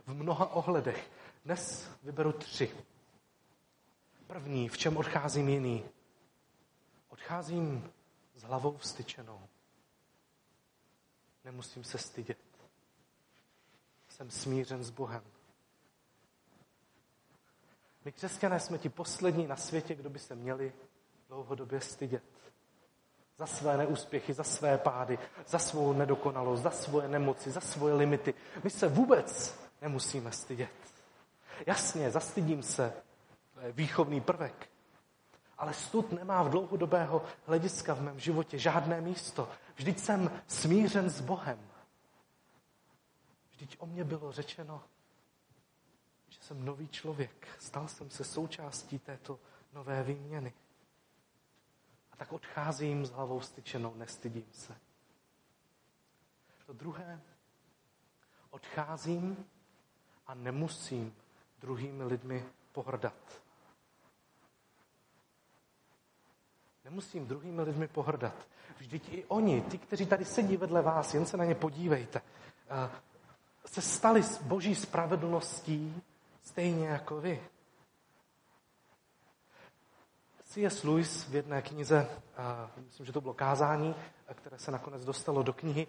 V 0.06 0.13
mnoha 0.13 0.54
ohledech. 0.54 1.12
Dnes 1.45 1.91
vyberu 2.04 2.32
tři. 2.32 2.75
První, 4.28 4.69
v 4.69 4.78
čem 4.78 4.97
odcházím 4.97 5.49
jiný? 5.49 5.86
Odcházím 7.10 7.91
s 8.36 8.43
hlavou 8.43 8.78
vstyčenou. 8.78 9.47
Nemusím 11.43 11.84
se 11.84 11.97
stydět. 11.97 12.44
Jsem 14.15 14.32
smířen 14.32 14.84
s 14.84 14.89
Bohem. 14.89 15.21
My 18.06 18.12
křesťané 18.12 18.60
jsme 18.60 18.78
ti 18.78 18.89
poslední 18.89 19.47
na 19.47 19.56
světě, 19.56 19.95
kdo 19.95 20.10
by 20.10 20.19
se 20.19 20.36
měli 20.36 20.73
dlouhodobě 21.28 21.82
stydět. 21.82 22.23
Za 23.38 23.45
své 23.45 23.78
neúspěchy, 23.78 24.34
za 24.34 24.43
své 24.43 24.78
pády, 24.78 25.19
za 25.47 25.60
svou 25.60 25.93
nedokonalost, 25.93 26.63
za 26.63 26.71
svoje 26.71 27.08
nemoci, 27.08 27.51
za 27.51 27.62
svoje 27.62 27.93
limity. 27.93 28.34
My 28.63 28.69
se 28.69 28.88
vůbec 28.88 29.60
nemusíme 29.82 30.32
stydět. 30.32 30.93
Jasně, 31.65 32.12
zastydím 32.12 32.63
se, 32.63 32.93
to 33.54 33.60
je 33.60 33.71
výchovný 33.71 34.21
prvek. 34.21 34.69
Ale 35.58 35.73
stud 35.73 36.12
nemá 36.12 36.43
v 36.43 36.49
dlouhodobého 36.49 37.25
hlediska 37.45 37.93
v 37.93 38.01
mém 38.01 38.19
životě 38.19 38.58
žádné 38.58 39.01
místo. 39.01 39.49
Vždyť 39.75 39.99
jsem 39.99 40.41
smířen 40.47 41.10
s 41.10 41.21
Bohem. 41.21 41.74
Vždyť 43.56 43.76
o 43.80 43.86
mě 43.86 44.04
bylo 44.04 44.32
řečeno, 44.32 44.84
že 46.30 46.39
jsem 46.41 46.65
nový 46.65 46.88
člověk. 46.88 47.48
Stal 47.60 47.88
jsem 47.88 48.10
se 48.10 48.24
součástí 48.24 49.00
této 49.00 49.39
nové 49.74 50.04
výměny. 50.04 50.54
A 52.12 52.15
tak 52.15 52.34
odcházím 52.34 53.06
s 53.06 53.12
hlavou 53.12 53.41
styčenou, 53.41 53.96
nestydím 53.96 54.46
se. 54.52 54.76
To 56.65 56.74
druhé, 56.74 57.22
odcházím 58.50 59.46
a 60.28 60.34
nemusím 60.34 61.15
druhými 61.60 62.04
lidmi 62.04 62.46
pohrdat. 62.72 63.41
Nemusím 66.84 67.28
druhými 67.28 67.62
lidmi 67.62 67.88
pohrdat. 67.88 68.48
Vždyť 68.78 69.10
i 69.13 69.26
oni, 69.26 69.62
ty, 69.62 69.78
kteří 69.78 70.06
tady 70.06 70.26
sedí 70.26 70.58
vedle 70.58 70.82
vás, 70.82 71.13
jen 71.13 71.26
se 71.26 71.38
na 71.38 71.46
ně 71.46 71.56
podívejte, 71.56 72.22
eh, 72.70 73.14
se 73.75 73.81
stali 73.81 74.23
s 74.23 74.41
boží 74.41 74.75
spravedlností 74.75 76.01
stejně 76.43 76.88
jako 76.88 77.21
vy. 77.21 77.41
C.S. 80.43 80.83
Lewis 80.83 81.27
v 81.27 81.35
jedné 81.35 81.61
knize, 81.61 82.09
myslím, 82.85 83.05
že 83.05 83.11
to 83.11 83.21
bylo 83.21 83.33
kázání, 83.33 83.95
které 84.33 84.59
se 84.59 84.71
nakonec 84.71 85.05
dostalo 85.05 85.43
do 85.43 85.53
knihy, 85.53 85.88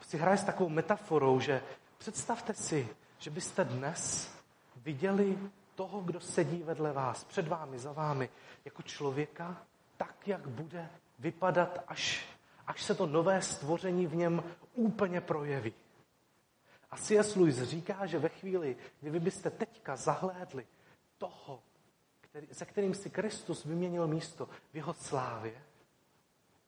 si 0.00 0.18
hraje 0.18 0.38
s 0.38 0.44
takovou 0.44 0.68
metaforou, 0.68 1.40
že 1.40 1.62
představte 1.98 2.54
si, 2.54 2.88
že 3.18 3.30
byste 3.30 3.64
dnes 3.64 4.30
viděli 4.76 5.38
toho, 5.74 6.00
kdo 6.00 6.20
sedí 6.20 6.62
vedle 6.62 6.92
vás, 6.92 7.24
před 7.24 7.48
vámi, 7.48 7.78
za 7.78 7.92
vámi, 7.92 8.30
jako 8.64 8.82
člověka, 8.82 9.56
tak, 9.96 10.28
jak 10.28 10.48
bude 10.48 10.90
vypadat, 11.18 11.78
až, 11.88 12.26
až 12.66 12.82
se 12.82 12.94
to 12.94 13.06
nové 13.06 13.42
stvoření 13.42 14.06
v 14.06 14.16
něm 14.16 14.42
úplně 14.74 15.20
projeví. 15.20 15.74
A 16.90 16.96
C.S. 16.96 17.36
Lewis 17.36 17.62
říká, 17.62 18.06
že 18.06 18.18
ve 18.18 18.28
chvíli, 18.28 18.76
kdy 19.00 19.10
vy 19.10 19.20
byste 19.20 19.50
teďka 19.50 19.96
zahlédli 19.96 20.66
toho, 21.18 21.62
který, 22.20 22.46
se 22.52 22.66
kterým 22.66 22.94
si 22.94 23.10
Kristus 23.10 23.64
vyměnil 23.64 24.06
místo 24.06 24.48
v 24.72 24.76
jeho 24.76 24.94
slávě, 24.94 25.62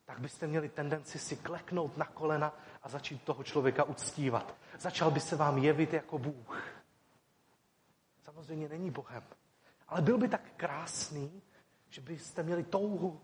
tak 0.04 0.20
byste 0.20 0.46
měli 0.46 0.68
tendenci 0.68 1.18
si 1.18 1.36
kleknout 1.36 1.96
na 1.96 2.06
kolena 2.06 2.54
a 2.82 2.88
začít 2.88 3.22
toho 3.22 3.44
člověka 3.44 3.84
uctívat. 3.84 4.54
Začal 4.78 5.10
by 5.10 5.20
se 5.20 5.36
vám 5.36 5.58
jevit 5.58 5.92
jako 5.92 6.18
Bůh. 6.18 6.68
Samozřejmě 8.22 8.68
není 8.68 8.90
Bohem, 8.90 9.22
ale 9.88 10.02
byl 10.02 10.18
by 10.18 10.28
tak 10.28 10.42
krásný, 10.56 11.42
že 11.88 12.00
byste 12.00 12.42
měli 12.42 12.64
touhu 12.64 13.20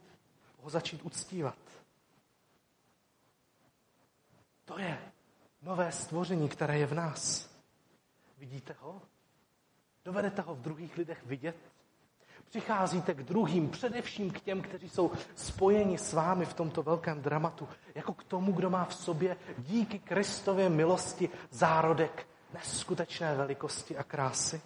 ho 0.66 0.70
začít 0.70 1.02
uctívat. 1.02 1.58
To 4.64 4.78
je 4.78 5.12
nové 5.62 5.92
stvoření, 5.92 6.48
které 6.48 6.78
je 6.78 6.86
v 6.86 6.94
nás. 6.94 7.50
Vidíte 8.38 8.76
ho? 8.80 9.02
Dovedete 10.04 10.42
ho 10.42 10.54
v 10.54 10.60
druhých 10.60 10.96
lidech 10.96 11.26
vidět? 11.26 11.56
Přicházíte 12.48 13.14
k 13.14 13.22
druhým, 13.22 13.70
především 13.70 14.30
k 14.30 14.40
těm, 14.40 14.62
kteří 14.62 14.88
jsou 14.88 15.10
spojeni 15.36 15.98
s 15.98 16.12
vámi 16.12 16.46
v 16.46 16.54
tomto 16.54 16.82
velkém 16.82 17.22
dramatu, 17.22 17.68
jako 17.94 18.14
k 18.14 18.24
tomu, 18.24 18.52
kdo 18.52 18.70
má 18.70 18.84
v 18.84 18.94
sobě 18.94 19.36
díky 19.58 19.98
Kristově 19.98 20.68
milosti 20.68 21.28
zárodek 21.50 22.26
neskutečné 22.54 23.34
velikosti 23.34 23.96
a 23.96 24.02
krásy. 24.02 24.60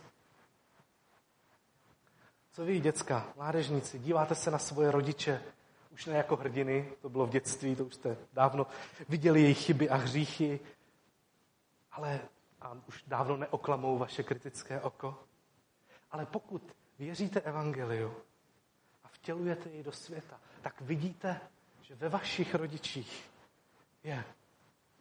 Co 2.53 2.65
vy, 2.65 2.81
děcka, 2.81 3.29
mládežníci, 3.37 3.99
díváte 3.99 4.35
se 4.35 4.51
na 4.51 4.59
svoje 4.59 4.91
rodiče, 4.91 5.43
už 5.93 6.07
ne 6.07 6.17
jako 6.17 6.37
hrdiny, 6.37 6.93
to 7.03 7.09
bylo 7.09 7.27
v 7.27 7.31
dětství, 7.31 7.77
to 7.77 7.85
už 7.85 7.95
jste 7.95 8.17
dávno 8.33 8.67
viděli 9.09 9.43
jejich 9.43 9.59
chyby 9.59 9.91
a 9.91 9.97
hříchy, 9.97 10.61
ale 12.01 12.21
a 12.61 12.77
už 12.89 13.05
dávno 13.07 13.37
neoklamou 13.37 13.99
vaše 13.99 14.23
kritické 14.23 14.81
oko. 14.81 15.25
Ale 16.11 16.27
pokud 16.27 16.77
věříte 16.99 17.41
evangeliu 17.41 18.17
a 19.05 19.09
vtělujete 19.09 19.71
jej 19.71 19.83
do 19.83 19.93
světa, 19.93 20.41
tak 20.63 20.81
vidíte, 20.81 21.41
že 21.83 21.95
ve 21.95 22.09
vašich 22.09 22.55
rodičích 22.55 23.31
je 24.03 24.25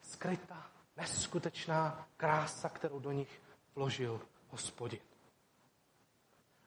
skrytá, 0.02 0.72
neskutečná 0.98 2.08
krása, 2.18 2.70
kterou 2.70 3.00
do 3.00 3.12
nich 3.12 3.42
vložil 3.76 4.22
hospodin. 4.50 5.00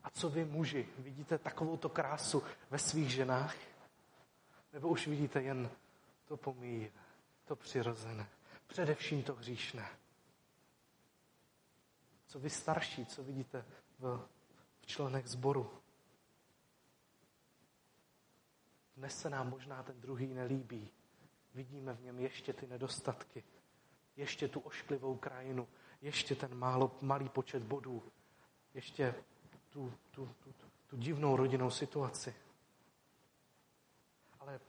A 0.04 0.10
co 0.10 0.30
vy 0.30 0.44
muži, 0.44 0.88
vidíte 0.98 1.38
takovouto 1.38 1.88
krásu 1.88 2.42
ve 2.70 2.78
svých 2.78 3.10
ženách? 3.10 3.56
Nebo 4.72 4.88
už 4.88 5.06
vidíte 5.06 5.42
jen 5.42 5.70
to 6.24 6.36
pomíjivé, 6.36 6.90
to 7.44 7.56
přirozené, 7.56 8.26
především 8.66 9.22
to 9.22 9.34
hříšné? 9.34 10.01
Co 12.32 12.40
vy 12.40 12.50
starší, 12.50 13.06
co 13.06 13.22
vidíte 13.22 13.64
v, 13.98 14.28
v 14.80 14.86
členech 14.86 15.28
sboru? 15.28 15.70
Dnes 18.96 19.20
se 19.20 19.30
nám 19.30 19.50
možná 19.50 19.82
ten 19.82 20.00
druhý 20.00 20.34
nelíbí. 20.34 20.88
Vidíme 21.54 21.94
v 21.94 22.02
něm 22.02 22.20
ještě 22.20 22.52
ty 22.52 22.66
nedostatky, 22.66 23.44
ještě 24.16 24.48
tu 24.48 24.60
ošklivou 24.60 25.16
krajinu, 25.16 25.68
ještě 26.02 26.34
ten 26.34 26.54
málo, 26.54 26.98
malý 27.00 27.28
počet 27.28 27.62
bodů, 27.62 28.02
ještě 28.74 29.14
tu, 29.70 29.94
tu, 30.10 30.34
tu, 30.44 30.54
tu 30.86 30.96
divnou 30.96 31.36
rodinnou 31.36 31.70
situaci. 31.70 32.34
Ale 34.40 34.60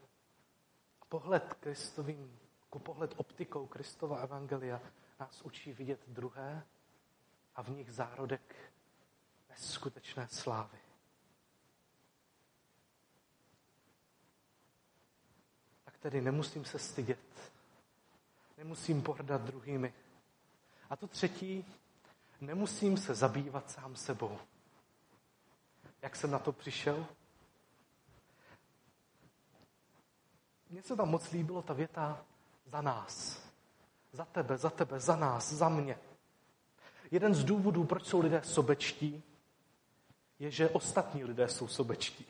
pohled 1.10 1.54
Kristovým, 1.54 2.40
pohled 2.84 3.14
optikou 3.18 3.68
Kristova 3.68 4.18
Evangelia 4.18 4.82
nás 5.20 5.42
učí 5.42 5.74
vidět 5.74 6.00
druhé 6.08 6.66
a 7.56 7.62
v 7.64 7.70
nich 7.70 7.92
zárodek 7.92 8.56
neskutečné 9.50 10.28
slávy. 10.28 10.78
Tak 15.84 15.98
tedy 15.98 16.22
nemusím 16.22 16.66
se 16.66 16.80
stydět. 16.80 17.52
Nemusím 18.58 19.02
pohrdat 19.02 19.42
druhými. 19.42 19.94
A 20.90 20.96
to 20.96 21.08
třetí, 21.08 21.66
nemusím 22.42 22.98
se 22.98 23.16
zabývat 23.16 23.72
sám 23.72 23.96
sebou. 23.96 24.40
Jak 26.02 26.16
jsem 26.16 26.32
na 26.32 26.40
to 26.40 26.52
přišel? 26.52 27.08
Mně 30.70 30.84
se 30.84 30.96
tam 30.96 31.10
moc 31.10 31.32
líbilo 31.32 31.62
ta 31.62 31.74
věta 31.74 32.26
za 32.66 32.82
nás. 32.82 33.44
Za 34.12 34.26
tebe, 34.26 34.58
za 34.58 34.70
tebe, 34.70 35.00
za 35.00 35.16
nás, 35.16 35.54
za 35.54 35.70
mě. 35.70 36.00
Jeden 37.14 37.34
z 37.34 37.44
důvodů, 37.44 37.84
proč 37.84 38.06
jsou 38.06 38.22
lidé 38.22 38.42
sobečtí, 38.44 39.24
je, 40.40 40.52
že 40.52 40.70
ostatní 40.70 41.24
lidé 41.24 41.48
jsou 41.48 41.68
sobečtí. 41.68 42.26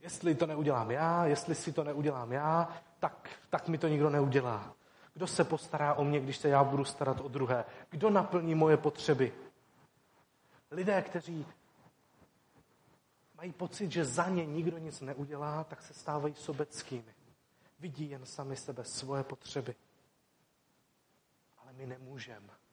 Jestli 0.00 0.34
to 0.34 0.46
neudělám 0.46 0.90
já, 0.90 1.26
jestli 1.26 1.54
si 1.54 1.72
to 1.72 1.84
neudělám 1.84 2.32
já, 2.32 2.82
tak, 2.98 3.30
tak 3.50 3.68
mi 3.68 3.78
to 3.78 3.88
nikdo 3.88 4.10
neudělá. 4.10 4.74
Kdo 5.14 5.26
se 5.26 5.44
postará 5.44 5.94
o 5.94 6.04
mě, 6.04 6.20
když 6.20 6.36
se 6.36 6.48
já 6.48 6.64
budu 6.64 6.84
starat 6.84 7.20
o 7.20 7.28
druhé? 7.28 7.64
Kdo 7.90 8.10
naplní 8.10 8.54
moje 8.54 8.76
potřeby? 8.76 9.32
Lidé, 10.70 11.02
kteří 11.02 11.46
mají 13.34 13.52
pocit, 13.52 13.92
že 13.92 14.04
za 14.04 14.28
ně 14.28 14.46
nikdo 14.46 14.78
nic 14.78 15.00
neudělá, 15.00 15.64
tak 15.64 15.82
se 15.82 15.94
stávají 15.94 16.34
sobeckými. 16.34 17.14
Vidí 17.78 18.10
jen 18.10 18.26
sami 18.26 18.56
sebe, 18.56 18.84
svoje 18.84 19.22
potřeby 19.22 19.74
my 21.78 21.86
nemůžeme. 21.86 22.67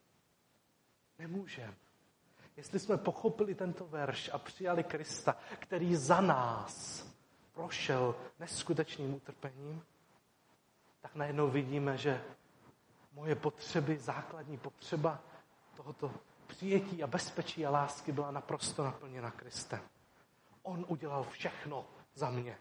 Nemůžeme. 1.20 1.76
Jestli 2.58 2.80
jsme 2.80 2.98
pochopili 2.98 3.56
tento 3.56 3.88
verš 3.88 4.30
a 4.34 4.38
přijali 4.38 4.84
Krista, 4.84 5.38
který 5.60 5.96
za 5.96 6.22
nás 6.22 7.06
prošel 7.54 8.16
neskutečným 8.40 9.14
utrpením, 9.14 9.84
tak 11.02 11.16
najednou 11.16 11.50
vidíme, 11.50 11.98
že 11.98 12.24
moje 13.14 13.36
potřeby, 13.36 13.98
základní 13.98 14.58
potřeba 14.58 15.20
tohoto 15.78 16.12
přijetí 16.48 17.04
a 17.04 17.08
bezpečí 17.08 17.66
a 17.66 17.70
lásky 17.70 18.12
byla 18.12 18.32
naprosto 18.32 18.84
naplněna 18.84 19.32
Kristem. 19.32 19.80
On 20.64 20.86
udělal 20.88 21.24
všechno 21.24 21.86
za 22.14 22.30
mě. 22.30 22.58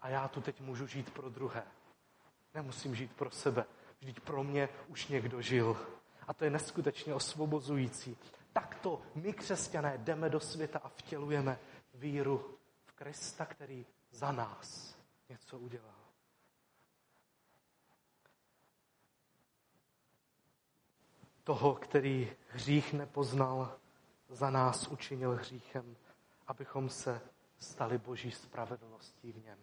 A 0.00 0.08
já 0.08 0.28
tu 0.28 0.40
teď 0.40 0.60
můžu 0.60 0.86
žít 0.86 1.10
pro 1.10 1.28
druhé. 1.28 1.62
Nemusím 2.54 2.94
žít 2.94 3.12
pro 3.12 3.30
sebe. 3.30 3.64
Vždyť 4.00 4.20
pro 4.20 4.44
mě 4.44 4.68
už 4.88 5.06
někdo 5.06 5.42
žil. 5.42 5.76
A 6.28 6.34
to 6.34 6.44
je 6.44 6.50
neskutečně 6.50 7.14
osvobozující. 7.14 8.16
Takto 8.52 9.02
my, 9.14 9.32
křesťané, 9.32 9.98
jdeme 9.98 10.30
do 10.30 10.40
světa 10.40 10.78
a 10.78 10.88
vtělujeme 10.88 11.58
víru 11.94 12.58
v 12.84 12.92
Krista, 12.92 13.46
který 13.46 13.86
za 14.10 14.32
nás 14.32 14.96
něco 15.28 15.58
udělal. 15.58 15.94
Toho, 21.44 21.74
který 21.74 22.36
hřích 22.48 22.92
nepoznal, 22.92 23.78
za 24.28 24.50
nás 24.50 24.88
učinil 24.88 25.36
hříchem, 25.36 25.96
abychom 26.46 26.90
se 26.90 27.20
stali 27.58 27.98
boží 27.98 28.30
spravedlností 28.30 29.32
v 29.32 29.44
něm. 29.44 29.58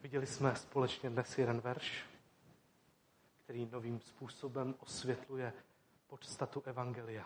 Viděli 0.00 0.26
jsme 0.26 0.56
společně 0.56 1.10
dnes 1.10 1.38
jeden 1.38 1.60
verš, 1.60 2.13
který 3.54 3.68
novým 3.72 4.00
způsobem 4.00 4.74
osvětluje 4.80 5.52
podstatu 6.06 6.62
Evangelia. 6.66 7.24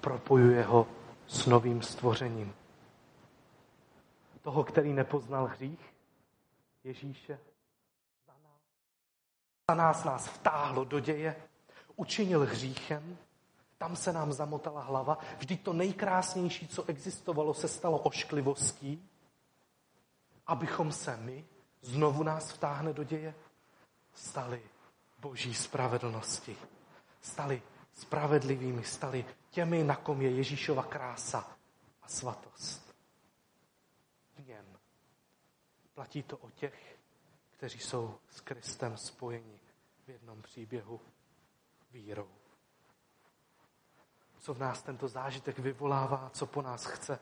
Propojuje 0.00 0.62
ho 0.62 0.86
s 1.26 1.46
novým 1.46 1.82
stvořením. 1.82 2.54
Toho, 4.42 4.64
který 4.64 4.92
nepoznal 4.92 5.46
hřích, 5.46 5.94
Ježíše, 6.84 7.38
za 8.26 8.32
nás, 8.32 8.60
za 9.70 9.74
nás 9.74 10.04
nás 10.04 10.28
vtáhlo 10.28 10.84
do 10.84 11.00
děje, 11.00 11.36
učinil 11.96 12.40
hříchem, 12.40 13.18
tam 13.78 13.96
se 13.96 14.12
nám 14.12 14.32
zamotala 14.32 14.82
hlava. 14.82 15.18
Vždyť 15.38 15.62
to 15.62 15.72
nejkrásnější, 15.72 16.68
co 16.68 16.84
existovalo, 16.84 17.54
se 17.54 17.68
stalo 17.68 17.98
ošklivostí, 17.98 19.08
abychom 20.46 20.92
se 20.92 21.16
my, 21.16 21.44
znovu 21.80 22.22
nás 22.22 22.52
vtáhne 22.52 22.92
do 22.92 23.04
děje, 23.04 23.34
stali 24.14 24.73
boží 25.24 25.54
spravedlnosti. 25.54 26.56
Stali 27.20 27.62
spravedlivými, 27.92 28.84
stali 28.84 29.24
těmi, 29.50 29.84
na 29.84 29.96
kom 29.96 30.22
je 30.22 30.30
Ježíšova 30.30 30.82
krása 30.82 31.56
a 32.02 32.08
svatost. 32.08 32.94
V 34.36 34.46
něm. 34.46 34.66
Platí 35.94 36.22
to 36.22 36.36
o 36.36 36.50
těch, 36.50 36.98
kteří 37.50 37.78
jsou 37.78 38.18
s 38.30 38.40
Kristem 38.40 38.96
spojeni 38.96 39.60
v 40.06 40.08
jednom 40.08 40.42
příběhu 40.42 41.00
vírou 41.92 42.28
co 44.44 44.54
v 44.54 44.58
nás 44.58 44.82
tento 44.82 45.08
zážitek 45.08 45.58
vyvolává, 45.58 46.30
co 46.30 46.46
po 46.46 46.62
nás 46.62 46.84
chce. 46.84 47.18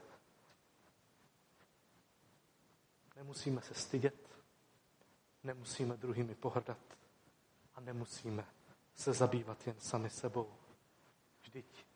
Nemusíme 3.16 3.60
se 3.60 3.74
stydět, 3.74 4.38
nemusíme 5.44 5.96
druhými 5.96 6.34
pohrdat 6.34 6.78
a 7.74 7.80
nemusíme 7.80 8.46
se 8.94 9.12
zabývat 9.12 9.66
jen 9.66 9.80
sami 9.80 10.10
sebou. 10.10 10.54
Vždyť, 11.42 11.86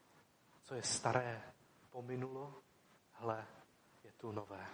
co 0.63 0.75
je 0.75 0.83
staré, 0.83 1.43
pominulo, 1.91 2.55
hle, 3.13 3.47
je 4.05 4.13
tu 4.13 4.33
nové. 4.33 4.67